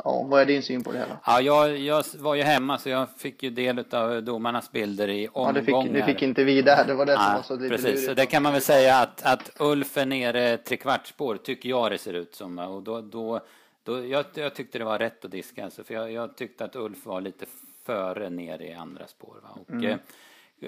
Ja, 0.04 0.24
vad 0.24 0.42
är 0.42 0.46
din 0.46 0.64
syn 0.64 0.84
på 0.84 0.92
det 0.92 0.98
hela? 0.98 1.20
Ja, 1.26 1.42
jag, 1.42 1.78
jag 1.78 2.04
var 2.20 2.36
ju 2.36 2.44
hemma 2.44 2.78
så 2.78 2.90
jag 2.90 3.08
fick 3.18 3.44
ju 3.44 3.50
del 3.50 3.86
av 3.92 4.24
domarnas 4.24 4.72
bilder 4.72 5.08
i 5.08 5.28
omgångar. 5.28 5.48
Ja, 5.48 5.54
det 5.54 5.84
fick, 5.84 5.94
det 5.94 6.06
fick 6.06 6.22
inte 6.22 6.44
vi 6.44 6.62
där. 6.62 6.88
Det 6.88 6.94
var 6.94 7.06
det 7.06 7.12
ja, 7.12 7.20
som 7.20 7.34
var 7.34 7.42
så 7.42 7.56
lite 7.56 7.76
Precis, 7.76 8.06
så 8.06 8.14
det 8.14 8.26
kan 8.26 8.44
man 8.44 8.54
väl 8.54 8.62
säga 8.62 8.98
att, 8.98 9.26
att 9.26 9.52
Ulf 9.60 9.98
är 9.98 10.06
nere 10.06 10.58
trekvartsspår, 10.58 11.38
tycker 11.38 11.70
jag 11.70 11.92
det 11.92 11.98
ser 11.98 12.14
ut 12.14 12.36
som. 12.36 12.60
Och 12.60 12.84
då, 12.84 13.02
då, 13.02 13.40
då, 13.84 14.06
jag, 14.06 14.26
jag 14.34 14.56
tyckte 14.56 14.78
det 14.78 14.86
var 14.86 15.00
rätt 15.00 15.26
att 15.26 15.32
diska, 15.32 15.66
alltså, 15.66 15.84
för 15.84 15.94
jag, 15.94 16.12
jag 16.12 16.36
tyckte 16.38 16.66
att 16.66 16.76
Ulf 16.76 17.06
var 17.06 17.22
lite 17.22 17.46
före 17.86 18.30
ner 18.30 18.62
i 18.62 18.74
andra 18.74 19.08
spår. 19.08 19.36
Va? 19.44 19.50
Och, 19.62 19.70
mm. 19.70 19.86
eh, 19.86 19.98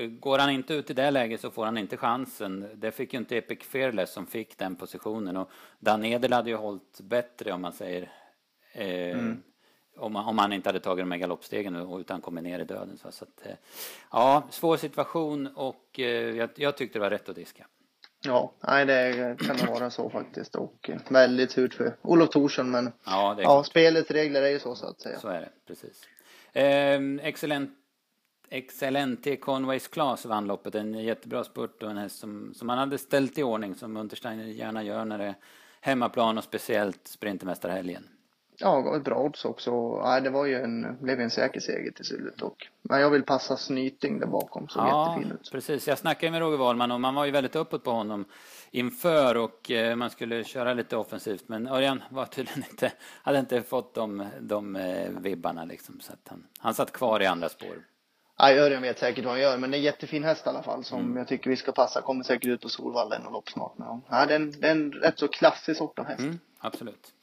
Går 0.08 0.38
han 0.38 0.50
inte 0.50 0.74
ut 0.74 0.90
i 0.90 0.94
det 0.94 1.12
läget 1.12 1.42
så 1.42 1.52
får 1.52 1.66
han 1.66 1.78
inte 1.78 1.98
chansen. 1.98 2.70
Det 2.76 2.92
fick 2.92 3.14
ju 3.14 3.20
inte 3.20 3.38
Epic 3.38 3.60
Fearless 3.64 4.14
som 4.14 4.28
fick 4.28 4.58
den 4.58 4.76
positionen. 4.76 5.38
Och 5.38 5.52
Dan 5.80 6.06
Edel 6.06 6.34
hade 6.34 6.50
ju 6.50 6.56
hållit 6.56 7.02
bättre 7.02 7.52
om 7.52 7.62
man 7.62 7.74
säger 7.74 8.10
Eh, 8.74 9.12
mm. 9.12 9.44
om, 9.98 10.16
om 10.16 10.36
man 10.36 10.54
inte 10.54 10.70
hade 10.70 10.80
tagit 10.80 11.04
de 11.04 11.12
här 11.12 11.20
galoppstegen 11.20 11.76
utan 12.00 12.22
kommit 12.22 12.44
ner 12.44 12.60
i 12.60 12.64
döden. 12.64 12.98
Så, 12.98 13.12
så 13.12 13.26
att, 13.26 13.46
eh, 13.46 13.56
ja, 14.12 14.44
svår 14.50 14.78
situation 14.78 15.48
och 15.56 16.00
eh, 16.00 16.06
jag, 16.36 16.50
jag 16.56 16.78
tyckte 16.78 17.00
det 17.00 17.04
var 17.04 17.10
rätt 17.10 17.30
att 17.30 17.36
diska. 17.36 17.68
Ja, 18.24 18.52
nej 18.60 18.86
det 18.86 19.38
kan 19.40 19.74
vara 19.74 19.90
så 19.90 20.10
faktiskt 20.10 20.56
och 20.56 20.90
väldigt 21.10 21.52
surt 21.52 21.74
för 21.74 21.96
Olof 22.02 22.30
Thorsson 22.30 22.72
men 22.72 22.92
ja, 23.06 23.38
ja 23.42 23.64
spelets 23.64 24.12
regler 24.12 24.42
är 24.42 24.50
ju 24.50 24.60
så 24.60 24.76
så 24.76 24.86
att 24.86 25.02
säga. 25.02 25.20
Så 25.20 25.28
är 25.28 25.42
det, 25.42 25.50
precis. 25.68 26.08
Eh, 26.54 27.28
excellent 27.28 27.78
Excellente 28.54 29.36
Conways 29.36 29.88
Class 29.88 30.26
vann 30.26 30.48
loppet. 30.48 30.76
En 30.76 30.94
jättebra 30.94 31.44
spurt 31.44 31.84
och 31.84 31.92
en 31.92 31.98
häst 31.98 32.20
som, 32.20 32.54
som 32.54 32.70
han 32.70 32.78
hade 32.78 32.98
ställt 32.98 33.38
i 33.38 33.44
ordning 33.44 33.76
som 33.76 33.98
Untersteiner 33.98 34.44
gärna 34.44 34.84
gör 34.84 35.06
när 35.06 35.18
det 35.18 35.26
är 35.26 35.36
hemmaplan 35.82 36.38
och 36.38 36.44
speciellt 36.44 37.08
Sprintermästarhelgen. 37.08 38.04
Ja, 38.62 38.96
ett 38.96 39.04
bra 39.04 39.16
odds 39.16 39.46
också. 39.46 39.72
Ja, 39.72 40.20
det 40.20 40.30
var 40.30 40.46
ju 40.46 40.56
en, 40.56 40.98
blev 41.02 41.22
en 41.22 41.30
säker 41.30 41.60
seger 41.60 41.92
till 41.92 42.06
slut. 42.06 42.42
Och, 42.42 42.68
men 42.82 43.02
jag 43.02 43.10
vill 43.10 43.24
passa 43.24 43.58
Snyting 43.58 44.20
där 44.20 44.28
bakom, 44.28 44.68
såg 44.68 44.84
ja, 44.84 45.16
jättefin 45.16 45.38
ut. 45.42 45.52
precis. 45.52 45.88
Jag 45.88 45.98
snackade 45.98 46.32
med 46.32 46.42
Roger 46.42 46.58
Wahlman 46.58 46.92
och 46.92 47.02
man 47.02 47.16
var 47.16 47.26
ju 47.26 47.32
väldigt 47.32 47.56
uppåt 47.56 47.84
på 47.84 47.92
honom 47.92 48.26
inför 48.72 49.38
och 49.38 49.72
eh, 49.72 49.96
man 49.96 50.10
skulle 50.10 50.44
köra 50.44 50.74
lite 50.74 50.98
offensivt. 50.98 51.44
Men 51.48 51.68
Örjan 51.68 52.04
var 52.10 52.26
tydligen 52.26 52.64
inte, 52.72 52.92
hade 53.24 53.40
inte 53.40 53.62
fått 53.62 53.96
de, 53.96 54.26
de 54.40 54.76
eh, 54.76 55.10
vibbarna 55.10 55.66
liksom. 55.66 56.00
Så 56.00 56.14
att 56.14 56.28
han, 56.30 56.44
han 56.60 56.74
satt 56.74 56.92
kvar 56.92 57.22
i 57.22 57.26
andra 57.26 57.50
spår. 57.50 57.76
Nej, 58.40 58.60
Örjan 58.60 58.82
vet 58.82 59.00
säkert 59.00 59.26
vad 59.26 59.34
han 59.34 59.42
gör, 59.42 59.58
men 59.58 59.72
det 59.72 59.78
är 59.78 59.80
en 59.80 59.86
jättefin 59.86 60.24
häst 60.24 60.46
i 60.46 60.50
alla 60.50 60.64
fall 60.64 60.84
som 60.84 61.00
mm. 61.00 61.18
jag 61.18 61.28
tycker 61.28 61.50
vi 61.50 61.56
ska 61.56 61.72
passa. 61.72 62.02
Kommer 62.02 62.24
säkert 62.24 62.48
ut 62.48 62.62
på 62.62 62.70
Solvallen 62.70 63.26
och 63.26 63.32
lopp 63.32 63.50
snart 63.50 63.78
med 63.78 63.88
honom. 63.88 64.04
Ja, 64.10 64.26
det, 64.26 64.34
är 64.34 64.40
en, 64.40 64.52
det 64.52 64.68
är 64.68 64.72
en 64.72 64.92
rätt 64.92 65.20
så 65.20 65.28
klassisk 65.28 65.78
sort 65.78 66.00
av 66.00 66.06
häst. 66.06 66.20
Mm, 66.20 66.40
absolut. 66.60 67.14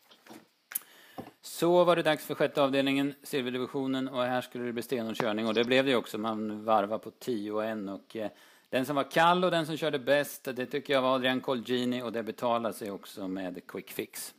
Så 1.43 1.85
var 1.85 1.97
det 1.97 2.03
dags 2.03 2.27
för 2.27 2.35
sjätte 2.35 2.63
avdelningen, 2.63 3.15
silverdivisionen 3.23 4.09
och 4.09 4.23
här 4.23 4.41
skulle 4.41 4.65
det 4.65 4.73
bli 4.73 4.83
stenhård 4.83 5.47
och 5.47 5.55
det 5.55 5.65
blev 5.65 5.85
det 5.85 5.97
också. 5.97 6.19
Man 6.19 6.65
varvar 6.65 6.99
på 6.99 7.11
10 7.11 7.53
och 7.53 7.65
1 7.65 7.79
och 7.89 8.17
eh, 8.17 8.31
den 8.71 8.87
som 8.87 8.97
var 8.97 9.11
kall 9.11 9.45
och 9.45 9.51
den 9.51 9.67
som 9.67 9.77
körde 9.77 9.99
bäst, 9.99 10.45
det 10.45 10.67
tycker 10.67 10.93
jag 10.93 11.03
var 11.03 11.15
Adrian 11.15 11.41
Colgini 11.41 12.03
och 12.03 12.13
det 12.13 12.23
betalar 12.23 12.73
sig 12.73 12.91
också 12.91 13.29
med 13.29 13.67
quick 13.67 13.91
fix. 13.91 14.35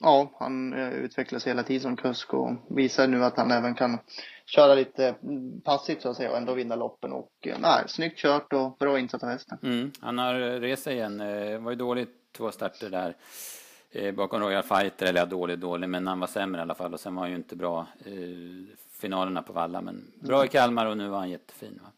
Ja, 0.00 0.30
han 0.38 0.72
eh, 0.72 0.88
utvecklas 0.88 1.46
hela 1.46 1.62
tiden 1.62 1.82
som 1.82 1.96
kusk 1.96 2.34
och 2.34 2.50
visar 2.68 3.06
nu 3.06 3.24
att 3.24 3.36
han 3.36 3.50
även 3.50 3.74
kan 3.74 3.98
köra 4.46 4.74
lite 4.74 5.14
passivt 5.64 6.02
så 6.02 6.10
att 6.10 6.16
säga 6.16 6.30
och 6.30 6.36
ändå 6.36 6.54
vinna 6.54 6.76
loppen 6.76 7.12
och 7.12 7.32
eh, 7.46 7.56
nej, 7.58 7.84
snyggt 7.86 8.18
kört 8.18 8.52
och 8.52 8.76
bra 8.78 8.98
insatt 8.98 9.22
av 9.22 9.28
hästen. 9.28 9.58
Mm, 9.62 9.92
han 10.00 10.18
har 10.18 10.34
rest 10.60 10.82
sig 10.82 10.94
igen, 10.94 11.18
det 11.18 11.58
var 11.58 11.70
ju 11.70 11.76
dåligt 11.76 12.32
två 12.32 12.50
starter 12.50 12.90
där 12.90 13.16
eh, 13.90 14.14
bakom 14.14 14.40
Royal 14.40 14.62
Fighter, 14.62 15.06
eller 15.06 15.20
ja, 15.20 15.26
dålig, 15.26 15.58
dålig, 15.58 15.88
men 15.88 16.06
han 16.06 16.20
var 16.20 16.26
sämre 16.26 16.58
i 16.58 16.62
alla 16.62 16.74
fall 16.74 16.94
och 16.94 17.00
sen 17.00 17.14
var 17.14 17.22
han 17.22 17.30
ju 17.30 17.36
inte 17.36 17.56
bra 17.56 17.86
eh, 18.04 18.12
finalerna 18.92 19.42
på 19.42 19.52
Valla, 19.52 19.80
men 19.80 20.12
bra 20.20 20.44
i 20.44 20.48
Kalmar 20.48 20.86
och 20.86 20.96
nu 20.96 21.08
var 21.08 21.18
han 21.18 21.30
jättefin. 21.30 21.80
Va? 21.82 21.90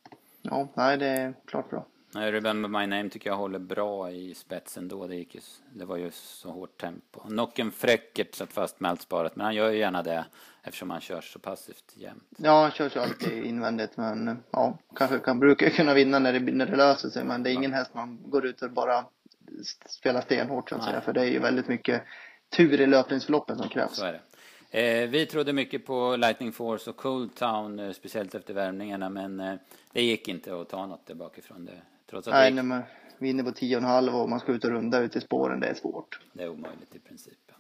Ja, 0.43 0.69
nej, 0.75 0.97
det 0.97 1.07
är 1.07 1.35
klart 1.47 1.71
bra. 1.71 1.87
Nej, 2.15 2.33
Remember 2.33 2.69
My 2.69 2.87
Name 2.87 3.09
tycker 3.09 3.31
jag 3.31 3.37
håller 3.37 3.59
bra 3.59 4.11
i 4.11 4.35
spetsen 4.35 4.89
då. 4.89 5.07
Det, 5.07 5.15
gick 5.17 5.35
ju, 5.35 5.41
det 5.75 5.85
var 5.85 5.97
ju 5.97 6.11
så 6.11 6.51
hårt 6.51 6.81
tempo. 6.81 7.21
Nocken 7.29 7.71
Fräckert 7.71 8.35
satt 8.35 8.53
fast 8.53 8.81
med 8.81 8.91
allt 8.91 9.01
sparat, 9.03 9.37
men 9.37 9.45
han 9.45 9.55
gör 9.55 9.71
ju 9.71 9.79
gärna 9.79 10.03
det 10.03 10.25
eftersom 10.63 10.91
han 10.91 11.01
kör 11.01 11.21
så 11.21 11.39
passivt 11.39 11.93
jämt. 11.95 12.29
Ja, 12.37 12.63
han 12.63 12.71
kör 12.71 12.91
ju 12.95 13.01
alltid 13.01 13.45
invändigt, 13.45 13.97
men 13.97 14.43
ja, 14.51 14.79
kanske 14.97 15.19
kan, 15.19 15.41
brukar 15.41 15.71
kunna 15.71 15.95
vinna 15.95 16.19
när 16.19 16.33
det, 16.33 16.53
när 16.53 16.67
det 16.67 16.77
löser 16.77 17.09
sig, 17.09 17.25
men 17.25 17.43
det 17.43 17.51
är 17.51 17.55
ingen 17.55 17.73
häst 17.73 17.95
man 17.95 18.19
går 18.25 18.47
ut 18.47 18.63
och 18.63 18.71
bara 18.71 19.05
spela 19.87 20.23
stenhårt 20.23 20.69
så 20.69 20.77
att 20.77 20.85
säga. 20.85 21.01
För 21.01 21.13
det 21.13 21.21
är 21.21 21.31
ju 21.31 21.39
väldigt 21.39 21.69
mycket 21.69 22.03
tur 22.57 22.81
i 22.81 22.87
löpningsförloppen 22.87 23.59
som 23.59 23.69
krävs. 23.69 23.99
Är 23.99 24.13
det. 24.13 24.21
Eh, 24.71 25.09
vi 25.09 25.27
trodde 25.27 25.53
mycket 25.53 25.87
på 25.87 26.17
Lightning 26.17 26.53
Force 26.53 26.91
och 26.91 26.97
Cold 26.97 27.35
Town, 27.35 27.79
eh, 27.79 27.93
speciellt 27.93 28.35
efter 28.35 28.55
värmningarna, 28.55 29.09
men 29.09 29.41
eh, 29.41 29.55
det 29.93 30.03
gick 30.03 30.29
inte 30.29 30.61
att 30.61 30.69
ta 30.69 30.87
något 30.87 31.07
där 31.07 31.15
bakifrån. 31.15 31.65
Det, 31.65 31.83
trots 32.11 32.29
att 32.29 32.35
Nej, 32.35 32.53
när 32.53 32.63
man 32.63 32.83
vinner 33.19 33.45
på 33.45 33.51
10,5 33.51 34.23
och 34.23 34.29
man 34.29 34.41
ska 34.41 34.53
ut 34.53 34.65
och 34.65 34.71
runda 34.71 34.99
ut 34.99 35.17
i 35.17 35.21
spåren, 35.21 35.61
det 35.61 35.67
är 35.67 35.75
svårt. 35.75 36.21
Det 36.33 36.43
är 36.43 36.49
omöjligt 36.49 36.97
i 36.97 36.99
princip. 36.99 37.53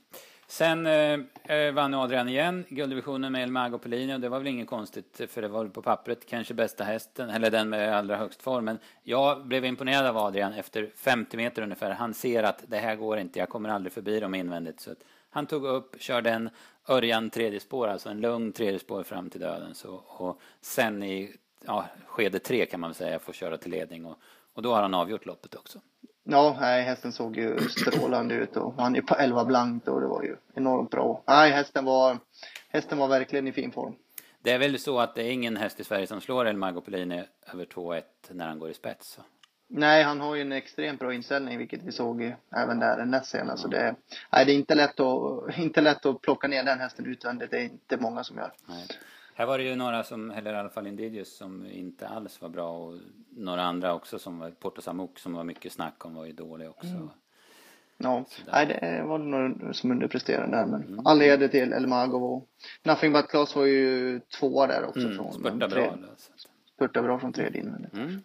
Sen 0.51 0.87
eh, 0.87 1.21
eh, 1.57 1.73
vann 1.73 1.95
Adrian 1.95 2.29
igen 2.29 2.65
gulddivisionen 2.69 3.33
med 3.33 3.43
El 3.43 3.51
Mago 3.51 3.79
Polini 3.79 4.15
och 4.15 4.21
det 4.21 4.29
var 4.29 4.39
väl 4.39 4.47
inget 4.47 4.69
konstigt 4.69 5.21
för 5.29 5.43
det 5.43 5.49
var 5.49 5.67
på 5.67 5.83
pappret 5.83 6.27
kanske 6.27 6.55
bästa 6.55 6.85
hästen, 6.85 7.31
eller 7.31 7.51
den 7.51 7.69
med 7.69 7.97
allra 7.97 8.17
högst 8.17 8.43
form. 8.43 8.65
Men 8.65 8.79
jag 9.03 9.47
blev 9.47 9.65
imponerad 9.65 10.07
av 10.07 10.17
Adrian 10.19 10.53
efter 10.53 10.91
50 10.97 11.37
meter 11.37 11.63
ungefär. 11.63 11.91
Han 11.91 12.15
ser 12.15 12.43
att 12.43 12.65
det 12.67 12.77
här 12.77 12.97
går 12.97 13.19
inte, 13.19 13.39
jag 13.39 13.49
kommer 13.49 13.69
aldrig 13.69 13.93
förbi 13.93 14.21
dem 14.21 14.35
invändigt. 14.35 14.81
Så 14.81 14.95
han 15.31 15.47
tog 15.47 15.65
upp, 15.65 15.97
körde 16.01 16.31
en 16.31 16.51
Örjan 16.89 17.31
tredje 17.31 17.61
spår, 17.61 17.89
alltså 17.89 18.09
en 18.09 18.21
lugn 18.21 18.53
tredje 18.53 18.79
spår 18.79 19.03
fram 19.03 19.31
till 19.31 19.41
döden. 19.41 19.75
Så, 19.75 19.95
och 20.07 20.41
sen 20.61 21.03
i 21.03 21.37
ja, 21.67 21.85
skede 22.07 22.39
tre 22.39 22.67
kan 22.67 22.81
man 22.81 22.95
säga 22.95 23.19
får 23.19 23.33
köra 23.33 23.57
till 23.57 23.71
ledning 23.71 24.07
och, 24.07 24.19
och 24.53 24.63
då 24.63 24.75
har 24.75 24.83
han 24.83 24.95
avgjort 24.95 25.27
loppet 25.27 25.55
också. 25.55 25.81
Ja, 26.31 26.57
nej, 26.61 26.83
hästen 26.83 27.13
såg 27.13 27.37
ju 27.37 27.59
strålande 27.59 28.35
ut 28.35 28.57
och 28.57 28.75
han 28.79 28.97
är 28.97 29.03
på 29.03 29.15
11 29.15 29.45
blankt 29.45 29.89
och 29.89 30.01
det 30.01 30.07
var 30.07 30.23
ju 30.23 30.37
enormt 30.55 30.91
bra. 30.91 31.23
Nej, 31.27 31.51
hästen 31.51 31.85
var, 31.85 32.19
hästen 32.69 32.99
var 32.99 33.09
verkligen 33.09 33.49
i 33.49 33.53
fin 33.53 33.73
form. 33.73 33.95
Det 34.43 34.53
är 34.53 34.59
väl 34.59 34.79
så 34.79 34.99
att 34.99 35.15
det 35.15 35.23
är 35.23 35.31
ingen 35.31 35.57
häst 35.57 35.81
i 35.81 35.85
Sverige 35.85 36.07
som 36.07 36.21
slår 36.21 36.49
El 36.49 36.57
Mago 36.57 36.81
Polini 36.81 37.25
över 37.53 37.65
2-1 37.65 38.03
när 38.31 38.47
han 38.47 38.59
går 38.59 38.71
i 38.71 38.75
spets? 38.75 39.09
Så. 39.13 39.23
Nej, 39.69 40.03
han 40.03 40.21
har 40.21 40.35
ju 40.35 40.41
en 40.41 40.53
extremt 40.53 41.01
bra 41.01 41.15
inställning, 41.15 41.59
vilket 41.59 41.83
vi 41.83 41.93
såg 41.93 42.35
även 42.57 42.79
där 42.79 43.05
näst 43.05 43.31
senast. 43.31 43.63
Så 43.63 43.69
det, 43.69 43.95
nej, 44.33 44.47
det 44.47 44.53
är 44.53 44.57
inte 44.57 44.75
lätt, 44.75 45.01
att, 45.01 45.59
inte 45.59 45.81
lätt 45.81 46.07
att 46.07 46.21
plocka 46.21 46.49
ner 46.49 46.65
den 46.65 46.81
hästen 46.81 47.07
utvändigt. 47.07 47.51
Det 47.51 47.59
är 47.59 47.65
inte 47.65 47.97
många 47.97 48.25
som 48.25 48.37
gör. 48.37 48.53
Nej. 48.69 48.87
Här 49.41 49.47
var 49.47 49.59
det 49.59 49.65
ju 49.65 49.77
några 49.77 50.05
som, 50.05 50.31
eller 50.31 50.53
i 50.53 50.57
alla 50.57 50.69
fall 50.69 50.87
Indidius, 50.87 51.37
som 51.37 51.67
inte 51.67 52.09
alls 52.09 52.43
var 52.43 52.49
bra 52.49 52.71
och 52.71 52.99
några 53.31 53.63
andra 53.63 53.95
också 53.95 54.19
som 54.19 54.39
var, 54.39 54.51
Porto 54.51 54.83
Samuk 54.83 55.19
som 55.19 55.33
var 55.33 55.45
mycket 55.45 55.73
snack 55.73 56.05
om 56.05 56.15
var 56.15 56.25
ju 56.25 56.33
dålig 56.33 56.69
också. 56.69 56.87
Mm. 56.87 57.09
Ja, 57.97 58.25
nej 58.53 58.67
det 58.67 59.03
var 59.07 59.19
några 59.19 59.75
som 59.75 59.91
underpresterade 59.91 60.57
där 60.57 60.67
men 60.67 60.83
mm. 60.83 61.07
all 61.07 61.21
heder 61.21 61.49
till 61.49 61.73
Elmagov 61.73 62.25
och 62.25 62.49
Nothing 62.83 63.13
But 63.13 63.29
Class 63.29 63.57
var 63.57 63.65
ju 63.65 64.21
tvåa 64.21 64.67
där 64.67 64.85
också 64.85 65.01
mm, 65.01 65.17
från 65.17 65.33
spurta 65.33 65.69
bra. 65.69 65.99
Spurta 66.75 67.03
bra 67.03 67.19
från 67.19 67.33
tredje 67.33 67.61
invändigt. 67.61 67.95
Mm. 67.95 68.23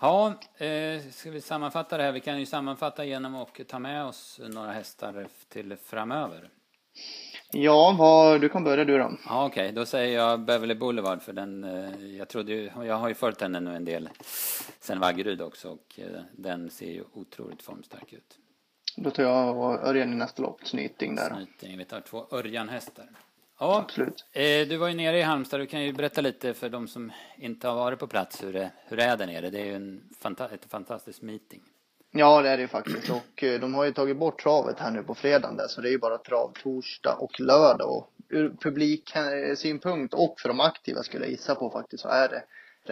Ja, 0.00 0.34
eh, 0.56 1.02
ska 1.10 1.30
vi 1.30 1.40
sammanfatta 1.40 1.96
det 1.96 2.02
här? 2.02 2.12
Vi 2.12 2.20
kan 2.20 2.40
ju 2.40 2.46
sammanfatta 2.46 3.04
genom 3.04 3.34
att 3.34 3.68
ta 3.68 3.78
med 3.78 4.04
oss 4.04 4.40
några 4.48 4.72
hästar 4.72 5.26
till 5.48 5.76
framöver. 5.76 6.50
Ja, 7.52 7.96
vad, 7.98 8.40
du 8.40 8.48
kan 8.48 8.64
börja 8.64 8.84
du 8.84 8.98
då. 8.98 9.12
Ja, 9.26 9.46
Okej, 9.46 9.64
okay. 9.64 9.74
då 9.74 9.86
säger 9.86 10.18
jag 10.18 10.40
Beverly 10.40 10.74
Boulevard 10.74 11.22
för 11.22 11.32
den, 11.32 11.64
eh, 11.64 12.16
jag 12.16 12.28
trodde 12.28 12.52
ju, 12.52 12.70
jag 12.84 12.94
har 12.94 13.08
ju 13.08 13.14
följt 13.14 13.40
henne 13.40 13.60
nu 13.60 13.76
en 13.76 13.84
del 13.84 14.08
sen 14.80 15.00
Vaggeryd 15.00 15.42
också 15.42 15.68
och 15.68 16.00
eh, 16.00 16.20
den 16.32 16.70
ser 16.70 16.90
ju 16.90 17.04
otroligt 17.12 17.62
formstark 17.62 18.12
ut. 18.12 18.38
Då 18.96 19.10
tar 19.10 19.22
jag 19.22 19.56
Örjan 19.86 20.12
i 20.12 20.16
nästa 20.16 20.42
lopp, 20.42 20.60
Snyting 20.64 21.14
där. 21.14 21.34
Snyting, 21.34 21.78
vi 21.78 21.84
tar 21.84 22.00
två 22.00 22.26
Örjan-hästar. 22.30 23.10
Ja, 23.58 23.78
Absolut. 23.78 24.24
Eh, 24.32 24.68
du 24.68 24.76
var 24.76 24.88
ju 24.88 24.94
nere 24.94 25.18
i 25.18 25.22
Halmstad, 25.22 25.60
du 25.60 25.66
kan 25.66 25.82
ju 25.82 25.92
berätta 25.92 26.20
lite 26.20 26.54
för 26.54 26.68
de 26.68 26.88
som 26.88 27.12
inte 27.36 27.68
har 27.68 27.74
varit 27.74 27.98
på 27.98 28.06
plats 28.06 28.44
hur 28.44 28.52
det, 28.52 28.70
hur 28.86 28.96
det 28.96 29.04
är 29.04 29.16
där 29.16 29.26
nere. 29.26 29.50
Det 29.50 29.60
är 29.60 29.64
ju 29.64 29.74
en 29.74 30.08
fanta 30.20 30.48
ett 30.48 30.70
fantastiskt 30.70 31.22
meeting. 31.22 31.62
Ja, 32.10 32.42
det 32.42 32.48
är 32.48 32.56
det 32.56 32.60
ju 32.60 32.68
faktiskt. 32.68 33.10
Och 33.10 33.44
eh, 33.44 33.60
de 33.60 33.74
har 33.74 33.84
ju 33.84 33.92
tagit 33.92 34.16
bort 34.16 34.42
travet 34.42 34.78
här 34.78 34.90
nu 34.90 35.02
på 35.02 35.14
fredagen 35.14 35.56
där, 35.56 35.66
så 35.68 35.80
det 35.80 35.88
är 35.88 35.92
ju 35.92 35.98
bara 35.98 36.18
trav 36.18 36.52
torsdag 36.62 37.14
och 37.14 37.40
lördag. 37.40 37.96
Och 37.96 38.12
ur 38.28 38.56
publiksynpunkt 38.60 40.14
och 40.14 40.40
för 40.40 40.48
de 40.48 40.60
aktiva 40.60 41.02
skulle 41.02 41.24
jag 41.24 41.30
gissa 41.30 41.54
på 41.54 41.70
faktiskt 41.70 42.02
så 42.02 42.08
är 42.08 42.28
det 42.28 42.42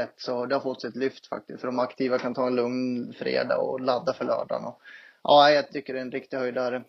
rätt 0.00 0.14
så 0.16 0.46
det 0.46 0.54
har 0.54 0.60
fått 0.60 0.80
sig 0.80 0.90
ett 0.90 0.96
lyft 0.96 1.26
faktiskt. 1.26 1.60
För 1.60 1.66
de 1.66 1.78
aktiva 1.78 2.18
kan 2.18 2.34
ta 2.34 2.46
en 2.46 2.56
lugn 2.56 3.12
fredag 3.18 3.58
och 3.58 3.80
ladda 3.80 4.12
för 4.12 4.24
lördagen. 4.24 4.64
Och, 4.64 4.80
ja, 5.22 5.50
jag 5.50 5.72
tycker 5.72 5.92
det 5.92 5.98
är 5.98 6.02
en 6.02 6.12
riktig 6.12 6.36
höjdare 6.36 6.82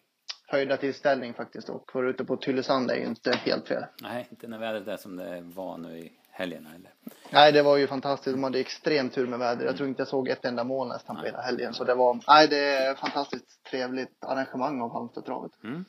höjda 0.47 0.77
tillställning 0.77 1.33
faktiskt 1.33 1.69
och 1.69 1.91
vara 1.93 2.09
ute 2.09 2.25
på 2.25 2.37
Tylösand 2.37 2.91
är 2.91 2.95
ju 2.95 3.05
inte 3.05 3.31
helt 3.31 3.67
fel. 3.67 3.85
Nej, 4.01 4.27
inte 4.31 4.47
när 4.47 4.59
vädret 4.59 4.87
är 4.87 4.97
som 4.97 5.15
det 5.15 5.41
var 5.41 5.77
nu 5.77 5.99
i 5.99 6.11
helgerna 6.37 6.69
eller? 6.75 6.93
Nej, 7.29 7.51
det 7.51 7.61
var 7.61 7.77
ju 7.77 7.87
fantastiskt. 7.87 8.35
De 8.35 8.43
hade 8.43 8.59
extremt 8.59 9.13
tur 9.13 9.27
med 9.27 9.39
vädret. 9.39 9.65
Jag 9.65 9.77
tror 9.77 9.89
inte 9.89 10.01
jag 10.01 10.07
såg 10.07 10.29
ett 10.29 10.45
enda 10.45 10.63
mål 10.63 10.87
nästan 10.87 11.15
på 11.15 11.25
hela 11.25 11.41
helgen. 11.41 11.73
Så 11.73 11.83
det 11.83 11.95
var, 11.95 12.19
nej, 12.27 12.47
det 12.47 12.57
är 12.57 12.95
fantastiskt 12.95 13.63
trevligt 13.63 14.23
arrangemang 14.25 14.81
av 14.81 14.93
Halmstadtravet. 14.93 15.51
Mm. 15.63 15.85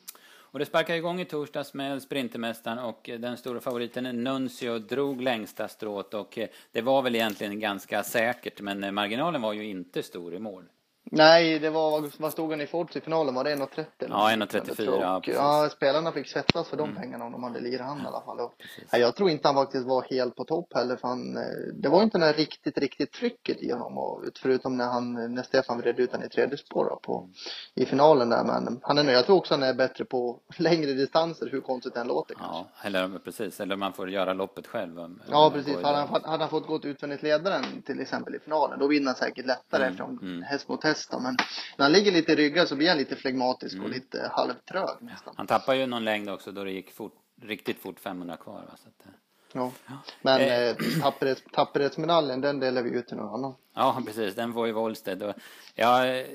Och 0.51 0.59
det 0.59 0.65
sparkade 0.65 0.97
igång 0.97 1.21
i 1.21 1.25
torsdags 1.25 1.73
med 1.73 2.01
Sprintermästaren 2.01 2.79
och 2.79 3.09
den 3.19 3.37
stora 3.37 3.59
favoriten 3.59 4.23
Nuncio 4.23 4.79
drog 4.79 5.21
längsta 5.21 5.67
strået 5.67 6.13
och 6.13 6.39
det 6.71 6.81
var 6.81 7.01
väl 7.01 7.15
egentligen 7.15 7.59
ganska 7.59 8.03
säkert 8.03 8.61
men 8.61 8.95
marginalen 8.95 9.41
var 9.41 9.53
ju 9.53 9.65
inte 9.69 10.03
stor 10.03 10.33
i 10.33 10.39
mål. 10.39 10.63
Nej, 11.11 11.59
det 11.59 11.69
var, 11.69 12.21
vad 12.21 12.31
stod 12.31 12.49
han 12.49 12.61
i 12.61 12.67
Fords 12.67 12.95
i 12.95 13.01
finalen? 13.01 13.35
Var 13.35 13.43
det 13.43 13.55
1,30? 13.55 13.85
Ja, 13.97 14.29
1,34. 14.31 14.99
Ja, 15.01 15.21
ja, 15.25 15.69
spelarna 15.69 16.11
fick 16.11 16.27
svettas 16.27 16.69
för 16.69 16.77
de 16.77 16.89
mm. 16.89 17.01
pengarna 17.01 17.25
om 17.25 17.31
de 17.31 17.43
hade 17.43 17.59
lirat 17.59 17.87
han 17.87 18.01
i 18.01 18.05
alla 18.05 18.21
fall. 18.21 18.39
Och, 18.39 18.53
ja, 18.91 18.97
jag 18.97 19.15
tror 19.15 19.29
inte 19.29 19.47
han 19.47 19.55
faktiskt 19.55 19.87
var 19.87 20.05
helt 20.09 20.35
på 20.35 20.43
topp 20.43 20.73
heller. 20.75 20.95
För 20.95 21.07
han, 21.07 21.37
eh, 21.37 21.43
det 21.73 21.89
var 21.89 22.03
inte 22.03 22.17
det 22.17 22.31
riktigt, 22.31 22.77
riktigt 22.77 23.11
trycket 23.11 23.57
i 23.61 23.71
honom. 23.71 24.23
Förutom 24.41 24.77
när, 24.77 24.85
han, 24.85 25.33
när 25.35 25.43
Stefan 25.43 25.77
vred 25.77 25.99
ut 25.99 26.11
honom 26.11 26.25
i 26.25 26.29
tredje 26.29 26.57
spår 26.57 26.99
på, 27.03 27.29
i 27.75 27.85
finalen 27.85 28.29
där. 28.29 28.43
Men 28.43 28.79
han 28.83 28.97
är, 28.97 29.11
jag 29.11 29.25
tror 29.25 29.37
också 29.37 29.53
han 29.53 29.63
är 29.63 29.73
bättre 29.73 30.05
på 30.05 30.39
längre 30.57 30.93
distanser, 30.93 31.49
hur 31.51 31.61
konstigt 31.61 31.93
den 31.93 32.07
låter 32.07 32.35
kanske. 32.35 32.57
Ja, 32.57 32.87
eller 32.87 33.19
precis. 33.19 33.59
Eller 33.59 33.75
man 33.75 33.93
får 33.93 34.09
göra 34.09 34.33
loppet 34.33 34.67
själv. 34.67 35.17
Ja, 35.29 35.51
precis. 35.53 35.75
Hade 35.75 35.97
han, 35.97 36.23
hade 36.23 36.43
han 36.43 36.49
fått 36.49 36.67
gått 36.67 36.85
utvändigt 36.85 37.23
ledaren 37.23 37.81
till 37.85 37.99
exempel 37.99 38.35
i 38.35 38.39
finalen, 38.39 38.79
då 38.79 38.87
vinner 38.87 39.05
han 39.05 39.15
säkert 39.15 39.45
lättare 39.45 39.81
mm. 39.83 39.89
eftersom 39.89 40.19
mm. 40.21 40.43
häst 40.43 40.69
mot 40.69 40.83
häst. 40.83 40.98
Men 41.11 41.37
när 41.77 41.85
han 41.85 41.91
ligger 41.91 42.11
lite 42.11 42.31
i 42.31 42.35
ryggen 42.35 42.67
så 42.67 42.75
blir 42.75 42.89
han 42.89 42.97
lite 42.97 43.15
flegmatisk 43.15 43.73
mm. 43.73 43.85
och 43.85 43.91
lite 43.91 44.31
halvtrög 44.33 44.97
nästan. 44.99 45.33
Han 45.37 45.47
tappar 45.47 45.73
ju 45.73 45.85
någon 45.85 46.03
längd 46.03 46.29
också 46.29 46.51
då 46.51 46.63
det 46.63 46.71
gick 46.71 46.91
fort, 46.91 47.13
riktigt 47.41 47.79
fort 47.79 47.99
500 47.99 48.37
kvar. 48.37 48.53
Va? 48.53 48.77
Så 48.83 48.89
att, 48.89 49.05
eh. 49.05 49.11
ja. 49.53 49.71
men 50.21 50.41
eh, 50.41 50.69
eh 50.69 50.75
tapperhets, 51.01 51.43
tapperhetsmedaljen 51.51 52.41
den 52.41 52.59
delar 52.59 52.81
vi 52.81 52.89
ut 52.89 53.07
till 53.07 53.17
någon 53.17 53.33
annan. 53.33 53.53
Ja, 53.73 54.01
precis. 54.05 54.35
Den 54.35 54.53
får 54.53 54.67
ju 54.67 54.73
Wollsted. 54.73 55.33
Jag, 55.75 56.25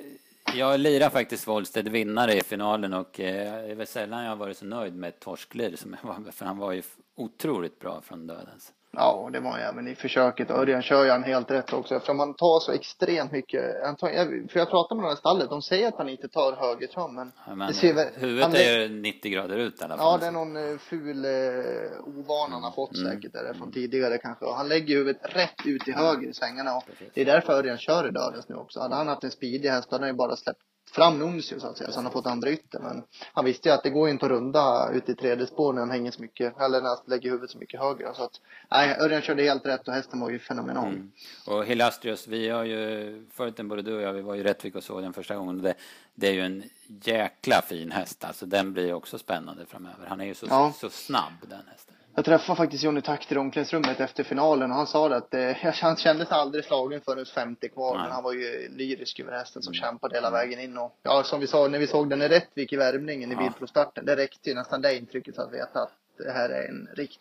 jag 0.55 0.81
lirar 0.81 1.11
faktiskt 1.11 1.47
Wollsted 1.47 1.89
vinnare 1.89 2.35
i 2.35 2.41
finalen 2.41 2.93
och 2.93 3.21
eh, 3.21 3.65
det 3.65 3.71
är 3.71 3.75
väl 3.75 3.87
sällan 3.87 4.23
jag 4.23 4.31
har 4.31 4.37
varit 4.37 4.59
så 4.59 4.65
nöjd 4.65 4.95
med 4.95 5.09
ett 5.09 5.21
torsklir 5.21 5.77
som 5.77 5.97
jag 6.03 6.09
var, 6.09 6.31
för 6.33 6.47
han 6.47 6.59
var 6.59 6.73
ju 6.73 6.83
otroligt 7.15 7.81
bra 7.81 8.01
från 8.01 8.27
dödens. 8.27 8.73
Ja, 8.97 9.31
det 9.33 9.41
var 9.41 9.51
han 9.51 9.61
även 9.61 9.89
i 9.89 9.95
försöket. 9.95 10.51
Örjan 10.51 10.83
kör 10.83 11.05
ju 11.05 11.11
han 11.11 11.23
helt 11.23 11.51
rätt 11.51 11.73
också 11.73 11.95
eftersom 11.95 12.19
han 12.19 12.35
tar 12.35 12.61
så 12.61 12.73
extremt 12.73 13.33
mycket. 13.33 13.65
Tar, 13.99 14.49
för 14.49 14.59
jag 14.59 14.71
pratade 14.71 14.95
med 14.95 15.03
några 15.03 15.15
i 15.15 15.17
stallet, 15.17 15.51
de 15.51 15.63
säger 15.63 15.89
att 15.89 15.97
han 15.97 16.09
inte 16.09 16.29
tar 16.29 16.57
höger 16.57 16.87
tram 16.87 17.15
men, 17.15 17.33
ja, 17.47 17.55
men 17.55 17.69
det 17.69 17.75
ser, 17.75 18.21
huvudet 18.21 18.45
han, 18.45 18.55
är 18.55 18.81
ju 18.81 18.89
90 18.89 19.33
grader 19.33 19.57
ut 19.57 19.81
i 19.81 19.85
alla 19.85 19.97
fall. 19.97 20.07
Ja, 20.07 20.19
det 20.19 20.27
är 20.27 20.33
någon 20.33 20.57
uh, 20.57 20.79
ful 20.79 21.25
uh, 21.25 22.19
ovan 22.19 22.53
han 22.53 22.63
har 22.63 22.71
fått 22.71 22.97
mm. 22.97 23.13
säkert 23.13 23.33
där 23.33 23.55
från 23.55 23.73
tidigare 23.73 24.19
kanske. 24.19 24.45
Och 24.45 24.55
han 24.55 24.69
lägger 24.69 24.95
huvudet 24.95 25.23
rätt 25.23 25.67
ut 25.67 25.89
i 25.89 25.93
höger 25.93 26.29
i 26.29 26.35
svängarna 26.35 26.77
och 26.77 26.85
det 27.15 27.21
är 27.21 27.25
därför 27.25 27.53
Örjan 27.53 27.79
kör 27.79 28.09
i 28.09 28.11
dödens 28.11 28.49
nu 28.49 28.55
också. 28.55 28.81
Hade 28.81 28.95
han 28.95 29.09
haft 29.09 29.25
en 29.25 29.31
speedig 29.31 29.69
häst 29.69 29.91
hade 29.91 30.05
han 30.05 30.11
ju 30.11 30.17
bara 30.17 30.37
släppt 30.37 30.61
fram 30.93 31.19
Nuncio 31.19 31.61
så 31.61 31.67
att 31.67 31.79
säga, 31.79 31.91
så 31.91 31.97
han 31.97 32.05
har 32.05 32.13
fått 32.13 32.27
andra 32.27 32.51
ytter. 32.51 32.79
Men 32.79 33.05
han 33.33 33.45
visste 33.45 33.69
ju 33.69 33.75
att 33.75 33.83
det 33.83 33.91
går 33.91 34.09
inte 34.09 34.27
att 34.27 34.33
runda 34.33 34.91
ut 34.93 35.09
i 35.09 35.15
tredje 35.15 35.47
spår 35.47 35.73
när 35.73 35.81
han 35.81 35.91
hänger 35.91 36.11
så 36.11 36.23
mycket, 36.23 36.61
eller 36.61 36.81
när 36.81 36.89
han 36.89 36.99
lägger 37.07 37.31
huvudet 37.31 37.51
så 37.51 37.59
mycket 37.59 37.81
högre. 37.81 38.15
Så 38.15 38.23
att, 38.23 38.41
nej, 38.71 38.97
Örjan 39.01 39.23
körde 39.23 39.43
helt 39.43 39.67
rätt 39.67 39.89
och 39.89 39.95
hästen 39.95 40.21
var 40.21 40.31
ju 40.31 40.39
fenomenal. 40.39 40.89
Mm. 40.89 41.13
Och 41.47 41.65
Hilastrius, 41.65 42.29
vi 42.29 42.49
har 42.49 42.65
ju 42.65 43.27
följt 43.33 43.57
den 43.57 43.69
både 43.69 43.83
du 43.83 43.97
och 43.97 44.03
jag, 44.03 44.13
vi 44.13 44.23
var 44.23 44.35
ju 44.35 44.41
i 44.41 44.45
Rättvik 44.45 44.75
och 44.75 44.85
såg 44.85 45.03
den 45.03 45.13
första 45.13 45.37
gången. 45.37 45.63
Det, 45.63 45.75
det 46.15 46.29
är 46.29 46.33
ju 46.33 46.41
en 46.41 46.65
jäkla 46.87 47.63
fin 47.63 47.91
häst, 47.91 48.25
alltså 48.25 48.47
den 48.47 48.73
blir 48.73 48.93
också 48.93 49.19
spännande 49.19 49.67
framöver. 49.67 50.07
Han 50.07 50.21
är 50.21 50.25
ju 50.25 50.35
så, 50.35 50.47
ja. 50.49 50.73
så 50.77 50.91
snabb 50.91 51.33
den 51.49 51.63
hästen. 51.73 51.94
Jag 52.17 52.25
träffade 52.25 52.57
faktiskt 52.57 52.85
Johnny 52.85 53.01
Takter 53.01 53.37
i 53.37 53.39
omklädningsrummet 53.39 54.01
efter 54.01 54.25
finalen 54.25 54.71
och 54.71 54.77
han 54.77 54.87
sa 54.87 55.09
det 55.09 55.17
att 55.17 55.35
eh, 55.35 55.73
han 55.83 55.97
kände 55.97 56.27
sig 56.27 56.35
aldrig 56.37 56.65
slagen 56.65 57.01
förrän 57.01 57.27
50 57.27 57.69
kvar. 57.69 57.95
Nej. 57.95 58.03
Men 58.03 58.13
han 58.13 58.25
var 58.25 58.33
ju 58.33 58.69
lyrisk 58.77 59.21
över 59.21 59.33
hästen 59.33 59.63
som 59.63 59.73
mm. 59.73 59.81
kämpade 59.81 60.15
hela 60.15 60.31
vägen 60.31 60.61
in. 60.61 60.79
Och, 60.79 60.99
ja, 61.03 61.23
som 61.23 61.41
vi 61.41 61.47
sa 61.47 61.69
när 61.69 61.79
vi 61.79 61.87
såg 61.87 62.11
den 62.11 62.23
i 62.23 62.29
Rättvik 62.29 62.73
i 62.73 62.77
värmningen 62.77 63.33
i 63.33 63.51
ja. 63.75 63.93
Det 63.95 64.17
räckte 64.17 64.51
ju 64.51 64.55
nästan 64.55 64.83
det 64.83 64.97
intrycket 64.97 65.39
att 65.39 65.53
veta 65.53 65.83
att 65.83 65.93
det 66.19 66.33
här 66.33 66.49
är 66.49 66.69
en 66.69 66.89
riktigt 66.95 67.21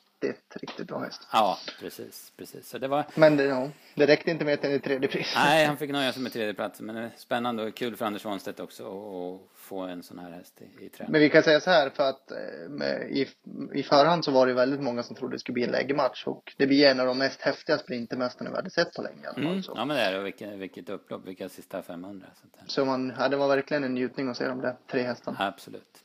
riktigt, 0.53 0.87
bra 0.87 0.99
häst. 0.99 1.27
Ja, 1.31 1.57
precis, 1.79 2.33
precis. 2.37 2.69
Så 2.69 2.77
det 2.77 2.87
var... 2.87 3.05
Men 3.15 3.37
det, 3.37 3.43
ja, 3.43 3.69
det 3.95 4.05
räckte 4.05 4.31
inte 4.31 4.45
med 4.45 4.53
att 4.53 4.61
den 4.61 4.71
i 4.71 4.79
tredje 4.79 5.09
pris. 5.09 5.33
Nej, 5.35 5.65
han 5.65 5.77
fick 5.77 5.91
nöja 5.91 6.13
sig 6.13 6.21
med 6.21 6.33
tredje 6.33 6.53
plats. 6.53 6.81
Men 6.81 6.95
det 6.95 7.01
är 7.01 7.11
spännande 7.17 7.63
och 7.63 7.75
kul 7.75 7.95
för 7.95 8.05
Anders 8.05 8.21
Svanstedt 8.21 8.59
också 8.59 8.83
att 8.83 9.59
få 9.59 9.79
en 9.79 10.03
sån 10.03 10.19
här 10.19 10.31
häst 10.31 10.61
i, 10.61 10.85
i 10.85 10.89
träning. 10.89 11.11
Men 11.11 11.21
vi 11.21 11.29
kan 11.29 11.43
säga 11.43 11.59
så 11.59 11.69
här, 11.69 11.89
för 11.89 12.09
att 12.09 12.31
eh, 12.31 12.37
med, 12.69 13.11
i, 13.11 13.27
i 13.73 13.83
förhand 13.83 14.25
så 14.25 14.31
var 14.31 14.47
det 14.47 14.53
väldigt 14.53 14.81
många 14.81 15.03
som 15.03 15.15
trodde 15.15 15.35
det 15.35 15.39
skulle 15.39 15.53
bli 15.53 15.63
en 15.63 15.71
läggmatch. 15.71 16.27
Och 16.27 16.53
det 16.57 16.67
blir 16.67 16.87
en 16.87 16.99
av 16.99 17.07
de 17.07 17.17
mest 17.17 17.41
häftiga 17.41 17.77
sprintermästarna 17.77 18.49
vi 18.49 18.55
hade 18.55 18.69
sett 18.69 18.93
på 18.93 19.01
länge. 19.01 19.27
Mm. 19.37 19.63
Ja, 19.75 19.85
men 19.85 19.97
det 19.97 20.03
är 20.03 20.13
det. 20.13 20.23
Vilket, 20.23 20.49
vilket 20.49 20.89
upplopp, 20.89 21.27
vilka 21.27 21.49
sista 21.49 21.81
500. 21.81 22.27
Så, 22.35 22.47
så 22.71 22.85
man, 22.85 23.13
ja, 23.19 23.29
det 23.29 23.37
var 23.37 23.47
verkligen 23.47 23.83
en 23.83 23.93
njutning 23.93 24.29
att 24.29 24.37
se 24.37 24.47
de 24.47 24.61
där 24.61 24.75
tre 24.91 25.03
hästarna. 25.03 25.37
Absolut. 25.39 26.02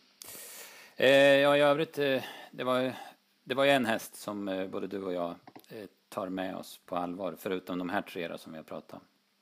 Eh, 1.00 1.40
ja, 1.40 1.56
i 1.56 1.60
övrigt, 1.60 1.98
eh, 1.98 2.22
det 2.50 2.64
var, 2.64 2.92
det 3.44 3.54
var 3.54 3.64
ju 3.64 3.70
en 3.70 3.86
häst 3.86 4.14
som 4.16 4.48
eh, 4.48 4.66
både 4.66 4.86
du 4.86 5.02
och 5.02 5.12
jag 5.12 5.34
tar 6.08 6.28
med 6.28 6.56
oss 6.56 6.80
på 6.86 6.96
allvar, 6.96 7.34
förutom 7.38 7.78
de 7.78 7.88
här 7.88 8.02
tre 8.02 8.38
som 8.38 8.52
vi 8.52 8.58
har 8.58 8.64
pratat 8.64 8.92
om. 8.92 9.00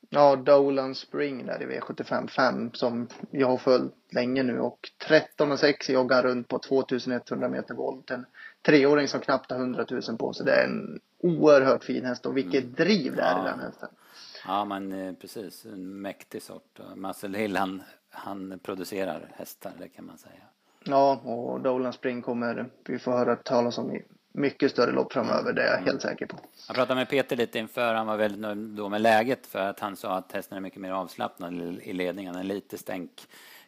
Ja, 0.09 0.35
Dolan 0.35 0.95
Spring 0.95 1.45
där 1.45 1.61
i 1.61 1.65
V75 1.65 2.27
5 2.27 2.71
som 2.73 3.07
jag 3.31 3.47
har 3.47 3.57
följt 3.57 3.93
länge 4.13 4.43
nu 4.43 4.59
och 4.59 4.91
13 5.07 5.51
och 5.51 5.59
6 5.59 5.89
joggar 5.89 6.23
runt 6.23 6.47
på 6.47 6.59
2100 6.59 7.49
meter 7.49 7.73
volt. 7.73 8.11
En 8.11 8.25
treåring 8.61 9.07
som 9.07 9.19
knappt 9.19 9.51
har 9.51 9.59
100 9.59 9.85
000 9.89 10.17
på 10.17 10.33
sig. 10.33 10.45
Det 10.45 10.51
är 10.51 10.67
en 10.67 10.99
oerhört 11.19 11.83
fin 11.83 12.05
häst 12.05 12.25
och 12.25 12.37
vilket 12.37 12.63
mm. 12.63 12.75
driv 12.75 13.15
det 13.15 13.21
är 13.21 13.37
ja. 13.37 13.47
i 13.47 13.49
den 13.49 13.59
hästen. 13.59 13.89
Ja, 14.47 14.65
men 14.65 15.15
precis. 15.15 15.65
En 15.65 16.01
mäktig 16.01 16.41
sort. 16.41 16.79
Muscle 16.95 17.37
Hill 17.37 17.57
han, 17.57 17.83
han 18.09 18.59
producerar 18.63 19.31
hästar, 19.35 19.71
det 19.79 19.89
kan 19.89 20.05
man 20.05 20.17
säga. 20.17 20.43
Ja, 20.83 21.21
och 21.23 21.61
Dolan 21.61 21.93
Spring 21.93 22.21
kommer 22.21 22.69
vi 22.85 22.99
få 22.99 23.11
höra 23.11 23.35
talas 23.35 23.77
om 23.77 23.91
i 23.95 24.05
mycket 24.31 24.71
större 24.71 24.91
lopp 24.91 25.13
framöver, 25.13 25.53
det 25.53 25.61
är 25.61 25.77
jag 25.77 25.85
helt 25.85 26.01
säker 26.01 26.25
på. 26.25 26.39
Jag 26.67 26.75
pratade 26.75 26.95
med 26.95 27.09
Peter 27.09 27.35
lite 27.35 27.59
inför, 27.59 27.93
han 27.93 28.07
var 28.07 28.17
väldigt 28.17 28.41
nöjd 28.41 28.57
då 28.57 28.89
med 28.89 29.01
läget 29.01 29.47
för 29.47 29.59
att 29.59 29.79
han 29.79 29.95
sa 29.95 30.17
att 30.17 30.31
hästen 30.31 30.57
är 30.57 30.61
mycket 30.61 30.81
mer 30.81 30.91
avslappnad 30.91 31.79
i 31.83 31.93
ledningen, 31.93 32.35
han 32.35 32.43
är 32.43 32.47
lite 32.47 32.77
stänk 32.77 33.11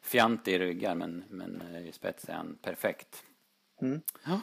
fjantig 0.02 0.54
i 0.54 0.60
ryggar 0.60 0.96
men, 0.96 1.24
men 1.30 1.62
eh, 1.74 1.88
i 1.88 1.92
spets 1.92 2.30
är 2.30 2.34
han 2.34 2.58
perfekt. 2.62 3.24
Mm. 3.82 4.02
Ja. 4.26 4.42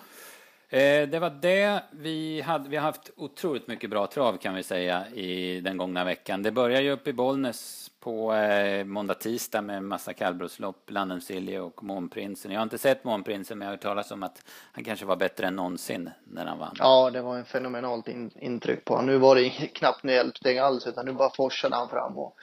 Eh, 0.68 1.08
det 1.08 1.18
var 1.18 1.30
det. 1.30 1.82
Vi, 1.90 2.40
hade, 2.40 2.68
vi 2.68 2.76
har 2.76 2.84
haft 2.84 3.10
otroligt 3.16 3.68
mycket 3.68 3.90
bra 3.90 4.06
trav 4.06 4.36
kan 4.36 4.54
vi 4.54 4.62
säga 4.62 5.08
i 5.08 5.60
den 5.60 5.76
gångna 5.76 6.04
veckan. 6.04 6.42
Det 6.42 6.50
börjar 6.50 6.80
ju 6.80 6.90
upp 6.90 7.08
i 7.08 7.12
Bollnäs 7.12 7.90
på 8.00 8.34
eh, 8.34 8.84
måndag, 8.84 9.14
tisdag 9.14 9.62
med 9.62 9.82
massa 9.82 10.12
kallblodslopp, 10.12 10.90
Silje 11.22 11.60
och 11.60 11.82
Månprinsen. 11.82 12.52
Jag 12.52 12.58
har 12.58 12.62
inte 12.62 12.78
sett 12.78 13.04
Månprinsen 13.04 13.58
men 13.58 13.66
jag 13.66 13.70
har 13.70 13.76
hört 13.76 13.82
talas 13.82 14.10
om 14.10 14.22
att 14.22 14.44
han 14.72 14.84
kanske 14.84 15.06
var 15.06 15.16
bättre 15.16 15.46
än 15.46 15.56
någonsin 15.56 16.10
när 16.24 16.46
han 16.46 16.58
vann. 16.58 16.74
Ja, 16.78 17.10
det 17.10 17.22
var 17.22 17.36
en 17.36 17.44
fenomenalt 17.44 18.08
in, 18.08 18.30
intryck 18.40 18.84
på 18.84 18.94
honom. 18.94 19.06
Nu 19.06 19.18
var 19.18 19.36
det 19.36 19.50
knappt 19.74 20.02
något 20.02 20.12
hjälpsteg 20.12 20.58
alls 20.58 20.86
utan 20.86 21.06
nu 21.06 21.12
bara 21.12 21.30
forsade 21.30 21.76
han 21.76 21.88
fram 21.88 22.18
och 22.18 22.36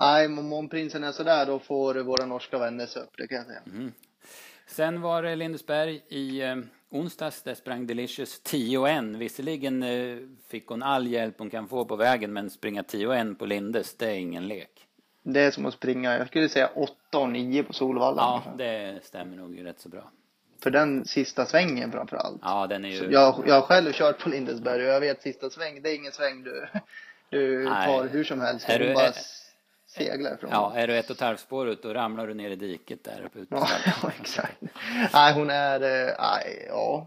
nej, 0.00 0.26
om 0.26 0.48
Månprinsen 0.48 1.04
är 1.04 1.12
sådär 1.12 1.46
då 1.46 1.58
får 1.58 1.94
våra 1.94 2.26
norska 2.26 2.58
vänner 2.58 2.86
se 2.86 3.00
upp, 3.00 3.12
det 3.16 3.26
kan 3.26 3.36
jag 3.36 3.46
säga. 3.46 3.62
Mm. 3.66 3.92
Sen 4.66 5.00
var 5.00 5.22
det 5.22 5.36
Lindesberg 5.36 6.02
i 6.08 6.42
eh, 6.42 6.56
onsdags, 6.90 7.42
där 7.42 7.54
sprang 7.54 7.86
Delicious 7.86 8.40
10 8.40 8.78
och 8.78 8.88
1. 8.88 9.04
Visserligen 9.04 9.82
eh, 9.82 10.16
fick 10.48 10.66
hon 10.66 10.82
all 10.82 11.06
hjälp 11.06 11.34
hon 11.38 11.50
kan 11.50 11.68
få 11.68 11.84
på 11.84 11.96
vägen, 11.96 12.32
men 12.32 12.50
springa 12.50 12.82
10 12.82 13.06
och 13.06 13.16
1 13.16 13.38
på 13.38 13.46
Lindes, 13.46 13.96
det 13.96 14.06
är 14.06 14.14
ingen 14.14 14.48
lek. 14.48 14.86
Det 15.22 15.40
är 15.40 15.50
som 15.50 15.66
att 15.66 15.74
springa, 15.74 16.18
jag 16.18 16.26
skulle 16.26 16.48
säga 16.48 16.70
8 16.74 17.18
och 17.18 17.30
9 17.30 17.62
på 17.62 17.72
Solvalla. 17.72 18.22
Ja, 18.22 18.52
det 18.58 19.00
stämmer 19.02 19.36
nog 19.36 19.64
rätt 19.64 19.80
så 19.80 19.88
bra. 19.88 20.10
För 20.62 20.70
den 20.70 21.04
sista 21.04 21.46
svängen 21.46 21.92
framför 21.92 22.16
allt. 22.16 22.40
Ja, 22.42 22.66
den 22.66 22.84
är 22.84 22.88
ju... 22.88 23.12
jag, 23.12 23.44
jag 23.46 23.54
har 23.54 23.62
själv 23.62 23.92
kört 23.92 24.18
på 24.18 24.28
Lindesberg 24.28 24.82
och 24.82 24.94
jag 24.94 25.00
vet 25.00 25.22
sista 25.22 25.50
sväng, 25.50 25.82
det 25.82 25.90
är 25.90 25.94
ingen 25.94 26.12
sväng 26.12 26.44
du, 26.44 26.68
du 27.30 27.66
tar 27.66 28.08
hur 28.08 28.24
som 28.24 28.40
helst. 28.40 28.68
Är 28.68 28.78
du, 28.78 28.94
bara 28.94 29.12
seglar 29.90 30.34
ifrån. 30.34 30.50
Ja, 30.52 30.72
är 30.76 30.86
du 30.86 30.98
ett 30.98 31.10
och 31.10 31.16
ett 31.16 31.20
halvt 31.20 31.40
spår 31.40 31.68
ut 31.68 31.82
då 31.82 31.94
ramlar 31.94 32.26
du 32.26 32.34
ner 32.34 32.50
i 32.50 32.56
diket 32.56 33.04
där 33.04 33.22
uppe 33.26 33.46
ja, 33.50 33.68
ja, 34.02 34.10
exakt. 34.20 34.56
Nej, 35.12 35.34
hon 35.34 35.50
är, 35.50 35.80
eh, 35.80 36.14
nej, 36.18 36.66
ja, 36.68 37.06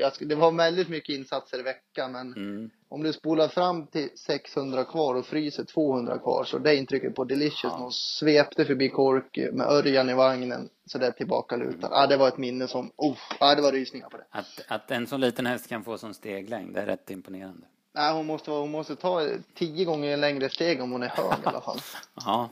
jag, 0.00 0.12
det 0.20 0.34
var 0.34 0.52
väldigt 0.52 0.88
mycket 0.88 1.14
insatser 1.14 1.58
i 1.58 1.62
veckan 1.62 2.12
men 2.12 2.34
mm. 2.34 2.70
om 2.88 3.02
du 3.02 3.12
spolar 3.12 3.48
fram 3.48 3.86
till 3.86 4.08
600 4.16 4.84
kvar 4.84 5.14
och 5.14 5.26
fryser 5.26 5.64
200 5.64 6.18
kvar 6.18 6.44
så 6.44 6.58
det 6.58 6.76
intrycket 6.76 7.14
på 7.14 7.24
Delicious, 7.24 7.62
ja. 7.62 7.76
hon 7.78 7.92
svepte 7.92 8.64
förbi 8.64 8.88
Kork 8.88 9.38
med 9.52 9.66
Örjan 9.66 10.10
i 10.10 10.14
vagnen 10.14 10.68
så 10.86 10.98
där 10.98 11.10
tillbaka 11.10 11.56
lutad. 11.56 11.88
Ja, 11.90 12.06
det 12.06 12.16
var 12.16 12.28
ett 12.28 12.38
minne 12.38 12.68
som, 12.68 12.92
oh, 12.96 13.18
ja, 13.40 13.54
det 13.54 13.62
var 13.62 13.72
rysningar 13.72 14.08
på 14.08 14.16
det. 14.16 14.24
Att, 14.30 14.64
att 14.68 14.90
en 14.90 15.06
sån 15.06 15.20
liten 15.20 15.46
häst 15.46 15.68
kan 15.68 15.84
få 15.84 15.98
sån 15.98 16.14
steglängd, 16.14 16.74
det 16.74 16.80
är 16.80 16.86
rätt 16.86 17.10
imponerande. 17.10 17.66
Nej, 17.92 18.12
hon 18.12 18.26
måste, 18.26 18.50
hon 18.50 18.70
måste 18.70 18.96
ta 18.96 19.28
tio 19.54 19.84
gånger 19.84 20.16
längre 20.16 20.48
steg 20.48 20.82
om 20.82 20.92
hon 20.92 21.02
är 21.02 21.08
hög 21.08 21.38
i 21.44 21.46
alla 21.46 21.60
fall. 21.60 21.78
ja. 22.14 22.48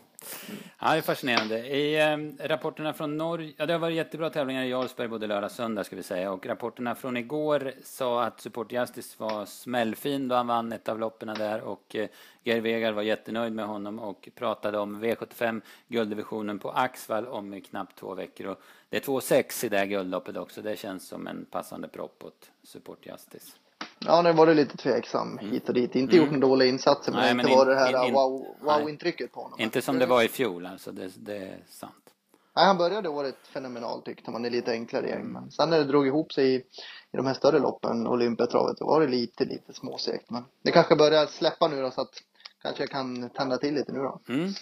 ja, 0.80 0.92
det 0.92 0.98
är 0.98 1.02
fascinerande. 1.02 1.58
I 1.58 2.00
eh, 2.00 2.46
rapporterna 2.48 2.92
från 2.92 3.16
Norge, 3.16 3.52
ja 3.56 3.66
det 3.66 3.72
har 3.72 3.80
varit 3.80 3.96
jättebra 3.96 4.30
tävlingar 4.30 4.64
i 4.64 4.68
Jarlsberg 4.68 5.08
både 5.08 5.26
lördag 5.26 5.44
och 5.44 5.52
söndag 5.52 5.84
ska 5.84 5.96
vi 5.96 6.02
säga. 6.02 6.32
Och 6.32 6.46
rapporterna 6.46 6.94
från 6.94 7.16
igår 7.16 7.72
sa 7.84 8.24
att 8.24 8.40
Support 8.40 8.72
Justice 8.72 9.14
var 9.18 9.46
smällfin 9.46 10.28
då 10.28 10.34
han 10.34 10.46
vann 10.46 10.72
ett 10.72 10.88
av 10.88 10.98
loppen 10.98 11.28
där. 11.28 11.60
Och 11.60 11.96
eh, 11.96 12.08
Geir 12.42 12.92
var 12.92 13.02
jättenöjd 13.02 13.52
med 13.52 13.66
honom 13.66 13.98
och 13.98 14.28
pratade 14.34 14.78
om 14.78 15.04
V75 15.04 15.60
gulddivisionen 15.88 16.58
på 16.58 16.70
Axvall 16.70 17.26
om 17.26 17.60
knappt 17.60 17.98
två 17.98 18.14
veckor. 18.14 18.46
Och 18.46 18.60
det 18.88 18.96
är 18.96 19.00
2,6 19.00 19.64
i 19.64 19.68
det 19.68 19.78
här 19.78 19.86
guldloppet 19.86 20.36
också. 20.36 20.62
Det 20.62 20.78
känns 20.78 21.08
som 21.08 21.26
en 21.26 21.44
passande 21.50 21.88
propp 21.88 22.24
åt 22.24 22.50
Support 22.62 23.06
Justice. 23.06 23.52
Ja, 23.98 24.22
nu 24.22 24.32
var 24.32 24.46
det 24.46 24.54
lite 24.54 24.76
tveksam 24.76 25.38
mm. 25.38 25.52
hit 25.52 25.68
och 25.68 25.74
dit. 25.74 25.94
Inte 25.94 26.16
mm. 26.16 26.24
gjort 26.24 26.34
några 26.34 26.48
dåliga 26.48 26.68
insatser, 26.68 27.12
men, 27.12 27.20
nej, 27.20 27.34
men 27.34 27.46
inte 27.46 27.58
var 27.58 27.66
det 27.66 27.76
här 27.76 28.12
wow-intrycket 28.60 29.26
wow 29.26 29.32
på 29.34 29.42
honom. 29.42 29.60
Inte 29.60 29.82
som 29.82 29.98
det 29.98 30.06
var 30.06 30.22
i 30.22 30.28
fjol, 30.28 30.66
alltså. 30.66 30.92
Det, 30.92 31.10
det 31.16 31.36
är 31.36 31.58
sant. 31.68 31.94
Nej, 32.56 32.66
han 32.66 32.78
började 32.78 33.08
året 33.08 33.36
fenomenalt 33.52 34.04
tyckte 34.04 34.30
man. 34.30 34.44
Är 34.44 34.50
lite 34.50 34.70
enklare 34.70 35.08
gäng. 35.08 35.26
Men 35.26 35.50
sen 35.50 35.70
när 35.70 35.78
det 35.78 35.84
drog 35.84 36.06
ihop 36.06 36.32
sig 36.32 36.54
i, 36.54 36.56
i 37.12 37.16
de 37.16 37.26
här 37.26 37.34
större 37.34 37.58
loppen, 37.58 38.06
Olympiatravet, 38.06 38.78
då 38.78 38.86
var 38.86 39.00
det 39.00 39.06
lite, 39.06 39.44
lite 39.44 39.72
småsegt. 39.72 40.30
Men 40.30 40.44
det 40.62 40.70
kanske 40.70 40.96
börjar 40.96 41.26
släppa 41.26 41.68
nu 41.68 41.82
då, 41.82 41.90
så 41.90 42.00
att 42.00 42.14
kanske 42.62 42.82
jag 42.82 42.90
kan 42.90 43.30
tända 43.30 43.56
till 43.56 43.74
lite 43.74 43.92
nu 43.92 43.98
då. 43.98 44.20
Mm. 44.28 44.52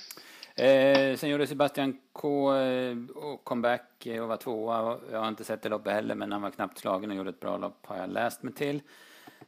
Eh, 0.56 1.16
sen 1.16 1.30
gjorde 1.30 1.46
Sebastian 1.46 1.96
K 2.12 2.54
eh, 2.54 2.96
comeback 3.44 4.06
och 4.20 4.28
var 4.28 4.36
tvåa. 4.36 4.98
Jag 5.12 5.20
har 5.20 5.28
inte 5.28 5.44
sett 5.44 5.62
det 5.62 5.68
loppet 5.68 5.92
heller, 5.92 6.14
men 6.14 6.32
han 6.32 6.42
var 6.42 6.50
knappt 6.50 6.78
slagen 6.78 7.10
och 7.10 7.16
gjorde 7.16 7.30
ett 7.30 7.40
bra 7.40 7.56
lopp 7.56 7.86
har 7.86 7.96
jag 7.96 8.10
läst 8.10 8.42
mig 8.42 8.54
till. 8.54 8.82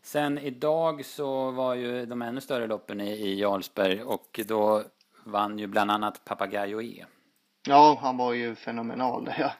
Sen 0.08 0.38
idag 0.38 1.04
så 1.04 1.50
var 1.50 1.74
ju 1.74 2.06
de 2.06 2.22
ännu 2.22 2.40
större 2.40 2.66
loppen 2.66 3.00
i, 3.00 3.10
i 3.10 3.40
Jarlsberg 3.40 4.02
och 4.02 4.40
då 4.46 4.82
vann 5.24 5.58
ju 5.58 5.66
bland 5.66 5.90
annat 5.90 6.24
Papagayo 6.24 6.82
E. 6.82 7.04
Ja, 7.68 7.98
han 8.02 8.16
var 8.16 8.32
ju 8.32 8.54
fenomenal. 8.54 9.30
Ja. 9.38 9.52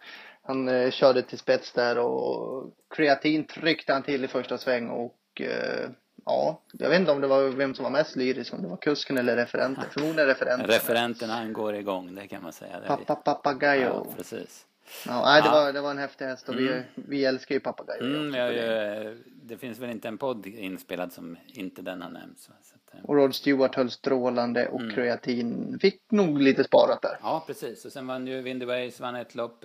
Han 0.42 0.68
eh, 0.68 0.90
körde 0.90 1.22
till 1.22 1.38
spets 1.38 1.72
där 1.72 1.98
och 1.98 2.72
kreatin 2.96 3.44
tryckte 3.44 3.92
han 3.92 4.02
till 4.02 4.24
i 4.24 4.28
första 4.28 4.58
sväng 4.58 4.88
och 4.88 5.40
eh, 5.40 5.90
ja, 6.24 6.62
jag 6.72 6.88
vet 6.88 7.00
inte 7.00 7.12
om 7.12 7.20
det 7.20 7.26
var 7.26 7.48
vem 7.48 7.74
som 7.74 7.82
var 7.82 7.90
mest 7.90 8.16
lyrisk, 8.16 8.54
om 8.54 8.62
det 8.62 8.68
var 8.68 8.76
kusken 8.76 9.18
eller 9.18 9.36
referenten. 9.36 9.84
Förmodligen 9.90 10.26
referenten. 10.26 10.66
Referenten 10.66 11.30
han 11.30 11.52
går 11.52 11.74
igång, 11.74 12.14
det 12.14 12.28
kan 12.28 12.42
man 12.42 12.52
säga. 12.52 12.80
Pappa 12.86 13.14
Papagayo. 13.14 13.84
Ja, 13.84 14.06
precis. 14.16 14.66
Ja, 15.06 15.22
nej, 15.24 15.42
det, 15.42 15.48
Var, 15.48 15.72
det 15.72 15.80
var 15.80 15.90
en 15.90 15.98
häftig 15.98 16.24
häst 16.24 16.48
och 16.48 16.54
mm. 16.54 16.82
vi, 16.94 17.02
vi 17.08 17.24
älskar 17.24 17.54
ju 17.54 17.60
Papagayo. 17.60 18.04
Mm, 18.04 18.34
ja, 18.34 18.52
ja, 18.52 19.12
det 19.42 19.58
finns 19.58 19.78
väl 19.78 19.90
inte 19.90 20.08
en 20.08 20.18
podd 20.18 20.46
inspelad 20.46 21.12
som 21.12 21.36
inte 21.46 21.82
den 21.82 22.02
har 22.02 22.10
nämnts. 22.10 22.50
Eh. 22.92 23.04
Och 23.04 23.16
Rod 23.16 23.34
Stewart 23.34 23.74
höll 23.74 23.90
strålande 23.90 24.68
och 24.68 24.80
mm. 24.80 24.94
kreatin 24.94 25.78
fick 25.80 26.02
nog 26.10 26.40
lite 26.40 26.64
sparat 26.64 27.02
där. 27.02 27.18
Ja, 27.22 27.44
precis. 27.46 27.84
Och 27.84 27.92
sen 27.92 28.06
vann 28.06 28.26
ju 28.26 28.42
Windy 28.42 28.66
Ways, 28.66 29.00
vann 29.00 29.16
ett 29.16 29.34
lopp. 29.34 29.64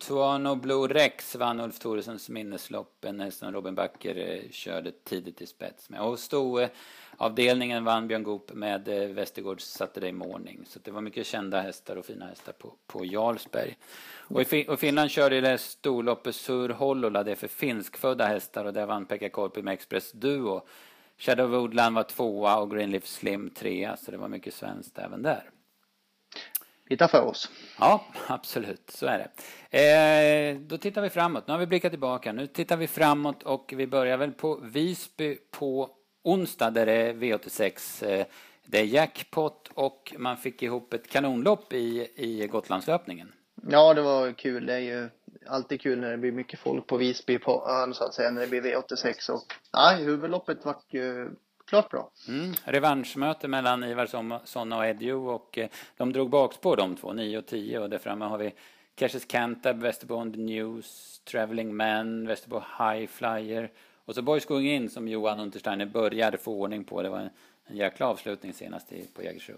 Tuano 0.00 0.54
Blue 0.56 0.88
Rex 0.88 1.34
vann 1.36 1.60
Ulf 1.60 1.78
Thoresens 1.78 2.28
minneslopp 2.28 3.04
en 3.04 3.32
som 3.32 3.52
Robin 3.52 3.74
Backer 3.74 4.16
eh, 4.16 4.50
körde 4.50 4.92
tidigt 4.92 5.42
i 5.42 5.46
spets 5.46 5.90
med. 5.90 6.00
Och 6.00 6.18
stod 6.18 6.68
avdelningen 7.16 7.84
vann 7.84 8.08
Björn 8.08 8.22
Goop 8.22 8.52
med 8.52 8.88
eh, 8.88 9.08
Västergårds 9.08 9.64
Saturday 9.64 10.12
Morning. 10.12 10.64
Så 10.66 10.78
det 10.82 10.90
var 10.90 11.00
mycket 11.00 11.26
kända 11.26 11.60
hästar 11.60 11.96
och 11.96 12.06
fina 12.06 12.26
hästar 12.26 12.52
på, 12.52 12.72
på 12.86 13.04
Jarlsberg. 13.04 13.76
Och 14.16 14.40
i 14.40 14.44
fin 14.44 14.68
och 14.68 14.80
Finland 14.80 15.10
körde 15.10 15.40
det 15.40 15.58
storloppet 15.58 16.34
Sur 16.34 16.68
Hollola, 16.68 17.22
det 17.22 17.30
är 17.30 17.36
för 17.36 17.48
finskfödda 17.48 18.26
hästar 18.26 18.64
och 18.64 18.72
där 18.72 18.86
vann 18.86 19.06
Pekka 19.06 19.28
Korpi 19.28 19.62
med 19.62 19.74
Express 19.74 20.12
Duo. 20.12 20.62
Shadow 21.18 21.50
Woodland 21.50 21.94
var 21.94 22.02
tvåa 22.02 22.56
och 22.56 22.70
Greenleaf 22.70 23.06
Slim 23.06 23.50
trea, 23.50 23.96
så 23.96 24.10
det 24.10 24.16
var 24.16 24.28
mycket 24.28 24.54
svenskt 24.54 24.98
även 24.98 25.22
där. 25.22 25.50
Hitta 26.88 27.08
för 27.08 27.22
oss. 27.22 27.50
Ja, 27.78 28.04
absolut, 28.26 28.90
så 28.90 29.06
är 29.06 29.18
det. 29.18 29.30
Eh, 29.78 30.56
då 30.58 30.78
tittar 30.78 31.02
vi 31.02 31.10
framåt. 31.10 31.46
Nu 31.46 31.52
har 31.52 31.58
vi 31.58 31.66
blickat 31.66 31.92
tillbaka. 31.92 32.32
Nu 32.32 32.46
tittar 32.46 32.76
vi 32.76 32.86
framåt 32.86 33.42
och 33.42 33.72
vi 33.76 33.86
börjar 33.86 34.16
väl 34.16 34.32
på 34.32 34.60
Visby 34.62 35.38
på 35.50 35.90
onsdag 36.22 36.70
där 36.70 36.86
det 36.86 36.92
är 36.92 37.14
V86. 37.14 38.04
Eh, 38.06 38.26
det 38.66 38.80
är 38.80 38.84
jackpot 38.84 39.70
och 39.74 40.14
man 40.18 40.36
fick 40.36 40.62
ihop 40.62 40.92
ett 40.94 41.10
kanonlopp 41.10 41.72
i, 41.72 42.08
i 42.14 42.46
Gotlandslöpningen. 42.46 43.32
Ja, 43.68 43.94
det 43.94 44.02
var 44.02 44.32
kul. 44.32 44.66
Det 44.66 44.74
är 44.74 44.78
ju 44.78 45.08
alltid 45.46 45.80
kul 45.80 46.00
när 46.00 46.10
det 46.10 46.18
blir 46.18 46.32
mycket 46.32 46.60
folk 46.60 46.86
på 46.86 46.96
Visby 46.96 47.38
på 47.38 47.66
ön 47.68 47.94
så 47.94 48.04
att 48.04 48.14
säga, 48.14 48.30
när 48.30 48.40
det 48.40 48.46
blir 48.46 48.62
V86. 48.62 49.30
Och, 49.30 49.42
nej, 49.72 50.04
huvudloppet 50.04 50.64
vart 50.64 50.84
ju 50.94 51.30
klart 51.64 51.90
bra. 51.90 52.10
Mm. 52.28 52.52
Revanschmöte 52.64 53.48
mellan 53.48 53.84
Ivar 53.84 54.06
Sonna 54.46 54.76
och 54.76 54.86
Edjo 54.86 55.28
och 55.28 55.58
eh, 55.58 55.68
de 55.96 56.12
drog 56.12 56.30
bakspår 56.30 56.76
de 56.76 56.96
två, 56.96 57.12
9 57.12 57.38
och 57.38 57.46
10 57.46 57.78
och 57.78 57.90
där 57.90 57.98
framme 57.98 58.24
har 58.24 58.38
vi 58.38 58.54
Cassius 58.94 59.24
Cantab, 59.24 59.80
Västerbo 59.80 60.24
News, 60.24 61.20
Traveling 61.24 61.76
Man, 61.76 62.26
Västerbo 62.26 62.62
High 62.78 63.06
Flyer 63.06 63.70
och 64.04 64.14
så 64.14 64.22
Boys 64.22 64.46
Going 64.46 64.66
In 64.66 64.90
som 64.90 65.08
Johan 65.08 65.40
Untersteiner 65.40 65.86
började 65.86 66.38
få 66.38 66.52
ordning 66.52 66.84
på. 66.84 67.02
Det 67.02 67.08
var 67.08 67.18
en, 67.18 67.30
en 67.66 67.76
jäkla 67.76 68.06
avslutning 68.06 68.52
senast 68.52 68.92
i, 68.92 69.06
på 69.14 69.22
Jägersro. 69.22 69.54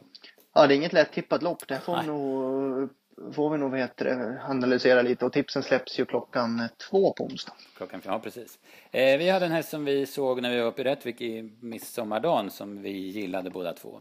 Ja, 0.55 0.67
det 0.67 0.75
är 0.75 0.77
inget 0.77 0.93
lätt 0.93 1.13
tippat 1.13 1.43
lopp. 1.43 1.69
Det 1.69 1.81
får 1.81 2.03
nog 2.03 2.89
får 3.33 3.51
vi 3.51 3.59
nog 3.59 3.73
det, 3.73 4.41
analysera 4.49 5.03
lite 5.03 5.25
och 5.25 5.33
tipsen 5.33 5.63
släpps 5.63 5.99
ju 5.99 6.05
klockan 6.05 6.69
två 6.91 7.13
på 7.13 7.25
onsdag. 7.25 7.53
Klockan, 7.77 8.01
ja 8.05 8.19
precis. 8.19 8.59
Eh, 8.91 9.19
vi 9.19 9.31
hade 9.31 9.47
en 9.47 9.53
häst 9.53 9.69
som 9.69 9.85
vi 9.85 10.07
såg 10.07 10.43
när 10.43 10.51
vi 10.51 10.61
var 10.61 10.67
uppe 10.67 10.81
i 10.81 10.85
Rättvik 10.85 11.21
i 11.21 11.43
midsommardagen 11.61 12.51
som 12.51 12.83
vi 12.83 12.91
gillade 12.91 13.51
båda 13.51 13.73
två. 13.73 14.01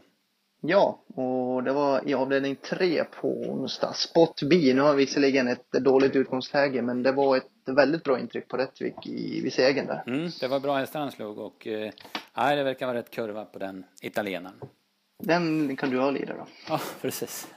Ja, 0.60 1.00
och 1.14 1.62
det 1.62 1.72
var 1.72 2.08
i 2.08 2.14
avdelning 2.14 2.56
tre 2.56 3.04
på 3.04 3.28
onsdag. 3.28 3.92
Spot 3.92 4.42
B, 4.42 4.72
nu 4.74 4.80
har 4.80 4.94
visserligen 4.94 5.48
ett 5.48 5.72
dåligt 5.72 6.16
utgångsläge 6.16 6.82
men 6.82 7.02
det 7.02 7.12
var 7.12 7.36
ett 7.36 7.50
väldigt 7.66 8.04
bra 8.04 8.20
intryck 8.20 8.48
på 8.48 8.56
Rättvik 8.56 9.06
i, 9.06 9.40
vid 9.40 9.52
segern 9.52 9.86
där. 9.86 10.02
Mm, 10.06 10.30
det 10.40 10.48
var 10.48 10.60
bra 10.60 10.76
hästar 10.76 11.00
han 11.00 11.12
slog 11.12 11.38
och 11.38 11.66
eh, 11.66 11.90
det 12.34 12.62
verkar 12.62 12.86
vara 12.86 12.98
rätt 12.98 13.10
kurva 13.10 13.44
på 13.44 13.58
den 13.58 13.84
italienaren. 14.02 14.60
Den 15.18 15.76
kan 15.76 15.90
du 15.90 15.98
ha 15.98 16.10
lite 16.10 16.32
då. 16.32 16.46
Ja, 16.68 16.80
precis. 17.00 17.48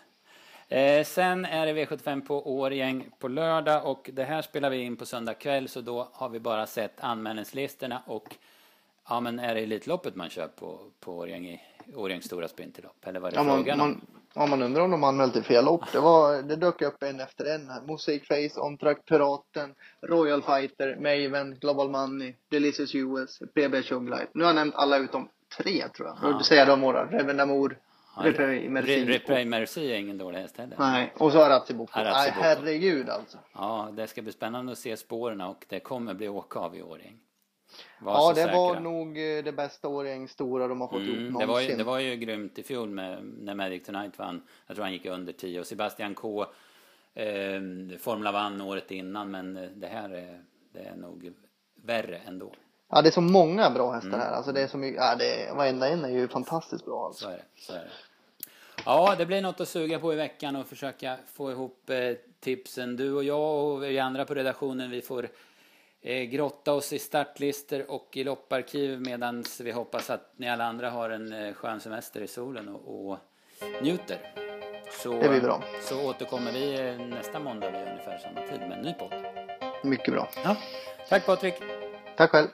Eh, 0.71 1.03
sen 1.03 1.45
är 1.45 1.65
det 1.65 1.73
V75 1.73 2.21
på 2.27 2.59
Årgäng 2.59 3.09
på 3.19 3.27
lördag 3.27 3.85
och 3.85 4.09
det 4.13 4.23
här 4.23 4.41
spelar 4.41 4.69
vi 4.69 4.77
in 4.77 4.95
på 4.95 5.05
söndag 5.05 5.33
kväll 5.33 5.67
så 5.67 5.81
då 5.81 6.07
har 6.13 6.29
vi 6.29 6.39
bara 6.39 6.65
sett 6.65 7.03
anmälningslistorna 7.03 8.01
och 8.05 8.35
ja 9.09 9.19
men 9.19 9.39
är 9.39 9.55
det 9.55 9.61
Elitloppet 9.61 10.15
man 10.15 10.29
kör 10.29 10.47
på, 10.47 10.79
på 10.99 11.17
Årgäng 11.17 11.45
i 11.45 11.61
Årjängs 11.95 12.25
stora 12.25 12.47
sprinterlopp 12.47 13.07
eller 13.07 13.19
vad 13.19 13.33
är 13.33 13.37
det 13.37 13.49
ja, 13.49 13.55
frågan 13.55 13.77
man, 13.77 13.89
om? 13.89 14.01
Ja 14.33 14.45
man 14.45 14.61
undrar 14.61 14.83
om 14.83 14.91
de 14.91 15.03
anmält 15.03 15.35
i 15.35 15.41
fel 15.41 15.65
lopp. 15.65 15.91
Det, 15.91 15.99
var, 15.99 16.41
det 16.41 16.55
dök 16.55 16.81
upp 16.81 17.03
en 17.03 17.19
efter 17.19 17.55
en 17.55 17.69
här. 17.69 17.81
Mosaic 17.81 18.27
Face, 18.27 18.61
Ontrack 18.61 19.05
Piraten, 19.05 19.75
Royal 20.01 20.41
Fighter, 20.41 20.95
Maven, 20.95 21.57
Global 21.61 21.89
Money, 21.89 22.33
Delicious 22.49 22.95
US, 22.95 23.39
PB 23.39 23.83
Suglight. 23.83 24.29
Nu 24.33 24.43
har 24.43 24.49
jag 24.49 24.55
nämnt 24.55 24.75
alla 24.75 24.97
utom 24.97 25.29
tre 25.57 25.87
tror 25.87 26.07
jag. 26.07 26.17
Ja. 26.21 26.27
Och 26.27 26.37
du 26.37 26.43
säger 26.43 26.65
de 26.65 26.81
några. 26.81 27.05
Revenamor, 27.05 27.77
Replay 28.23 28.69
Merci. 28.69 29.05
Replay 29.05 29.45
Merci 29.45 29.91
är 29.91 29.97
ingen 29.97 30.17
dålig 30.17 30.39
häst 30.39 30.57
heller. 30.57 30.75
Nej, 30.79 31.13
och 31.17 31.31
så 31.31 31.43
Aratsiboko. 31.43 31.99
Nej, 31.99 32.31
herregud 32.35 33.09
alltså. 33.09 33.37
Ja, 33.53 33.89
det 33.93 34.07
ska 34.07 34.21
bli 34.21 34.31
spännande 34.31 34.71
att 34.71 34.77
se 34.77 34.97
spåren 34.97 35.41
och 35.41 35.65
det 35.69 35.79
kommer 35.79 36.13
bli 36.13 36.29
åka 36.29 36.59
av 36.59 36.75
i 36.75 36.81
Årjäng. 36.81 37.19
Var 37.99 38.13
ja, 38.13 38.29
det 38.29 38.35
säkra. 38.35 38.55
var 38.55 38.79
nog 38.79 39.07
eh, 39.07 39.43
det 39.43 39.51
bästa 39.51 39.87
Årjäng 39.87 40.27
stora 40.27 40.67
de 40.67 40.81
har 40.81 40.87
fått 40.87 41.01
mm, 41.01 41.09
ihop 41.09 41.31
någonsin. 41.31 41.47
Det 41.47 41.53
var, 41.53 41.61
ju, 41.61 41.75
det 41.75 41.83
var 41.83 41.99
ju 41.99 42.15
grymt 42.15 42.59
i 42.59 42.63
fjol 42.63 42.89
med, 42.89 43.23
när 43.23 43.55
Magic 43.55 43.83
Tonight 43.83 44.19
vann. 44.19 44.41
Jag 44.67 44.75
tror 44.75 44.83
han 44.83 44.93
gick 44.93 45.05
under 45.05 45.33
10 45.33 45.59
och 45.59 45.67
Sebastian 45.67 46.15
K 46.15 46.45
eh, 47.13 47.61
Formula 47.99 48.31
vann 48.31 48.61
året 48.61 48.91
innan 48.91 49.31
men 49.31 49.57
eh, 49.57 49.69
det 49.69 49.87
här 49.87 50.09
är, 50.09 50.43
det 50.73 50.79
är 50.79 50.95
nog 50.95 51.33
värre 51.75 52.17
ändå. 52.27 52.53
Ja, 52.89 53.01
det 53.01 53.09
är 53.09 53.11
så 53.11 53.21
många 53.21 53.69
bra 53.69 53.91
hästar 53.91 54.07
mm. 54.07 54.19
här. 54.19 54.31
Alltså 54.31 54.51
det 54.51 54.61
är 54.61 54.67
så 54.67 54.77
mycket, 54.77 55.01
ja, 55.01 55.15
det, 55.15 55.53
varenda 55.55 55.87
en 55.89 56.05
är 56.05 56.09
ju 56.09 56.27
fantastiskt 56.27 56.85
bra. 56.85 57.05
Alltså. 57.05 57.25
Så 57.25 57.31
är 57.31 57.37
det, 57.37 57.43
så 57.55 57.73
är 57.73 57.77
det. 57.77 57.89
Ja, 58.89 59.15
det 59.17 59.25
blir 59.25 59.41
något 59.41 59.61
att 59.61 59.67
suga 59.67 59.99
på 59.99 60.13
i 60.13 60.15
veckan 60.15 60.55
och 60.55 60.67
försöka 60.67 61.17
få 61.33 61.51
ihop 61.51 61.89
eh, 61.89 62.13
tipsen. 62.39 62.95
Du 62.95 63.13
och 63.13 63.23
jag 63.23 63.65
och 63.65 63.83
vi 63.83 63.99
andra 63.99 64.25
på 64.25 64.33
redaktionen, 64.33 64.91
vi 64.91 65.01
får 65.01 65.29
eh, 66.01 66.23
grotta 66.23 66.73
oss 66.73 66.93
i 66.93 66.99
startlister 66.99 67.91
och 67.91 68.17
i 68.17 68.23
lopparkiv 68.23 69.01
medan 69.01 69.43
vi 69.61 69.71
hoppas 69.71 70.09
att 70.09 70.33
ni 70.37 70.49
alla 70.49 70.65
andra 70.65 70.89
har 70.89 71.09
en 71.09 71.33
eh, 71.33 71.53
skön 71.53 71.79
semester 71.79 72.21
i 72.21 72.27
solen 72.27 72.69
och, 72.69 73.11
och 73.11 73.17
njuter. 73.81 74.17
Så, 75.03 75.21
det 75.21 75.29
blir 75.29 75.41
bra. 75.41 75.63
Så 75.81 76.09
återkommer 76.09 76.51
vi 76.51 76.97
nästa 76.97 77.39
måndag 77.39 77.71
vid 77.71 77.81
ungefär 77.81 78.17
samma 78.17 78.47
tid 78.47 78.59
med 78.59 78.71
en 78.71 78.81
ny 78.81 78.93
podd. 78.93 79.13
Mycket 79.83 80.13
bra. 80.13 80.29
Ja. 80.43 80.55
Tack 81.09 81.25
Patrik. 81.25 81.55
Tack 82.17 82.31
själv. 82.31 82.47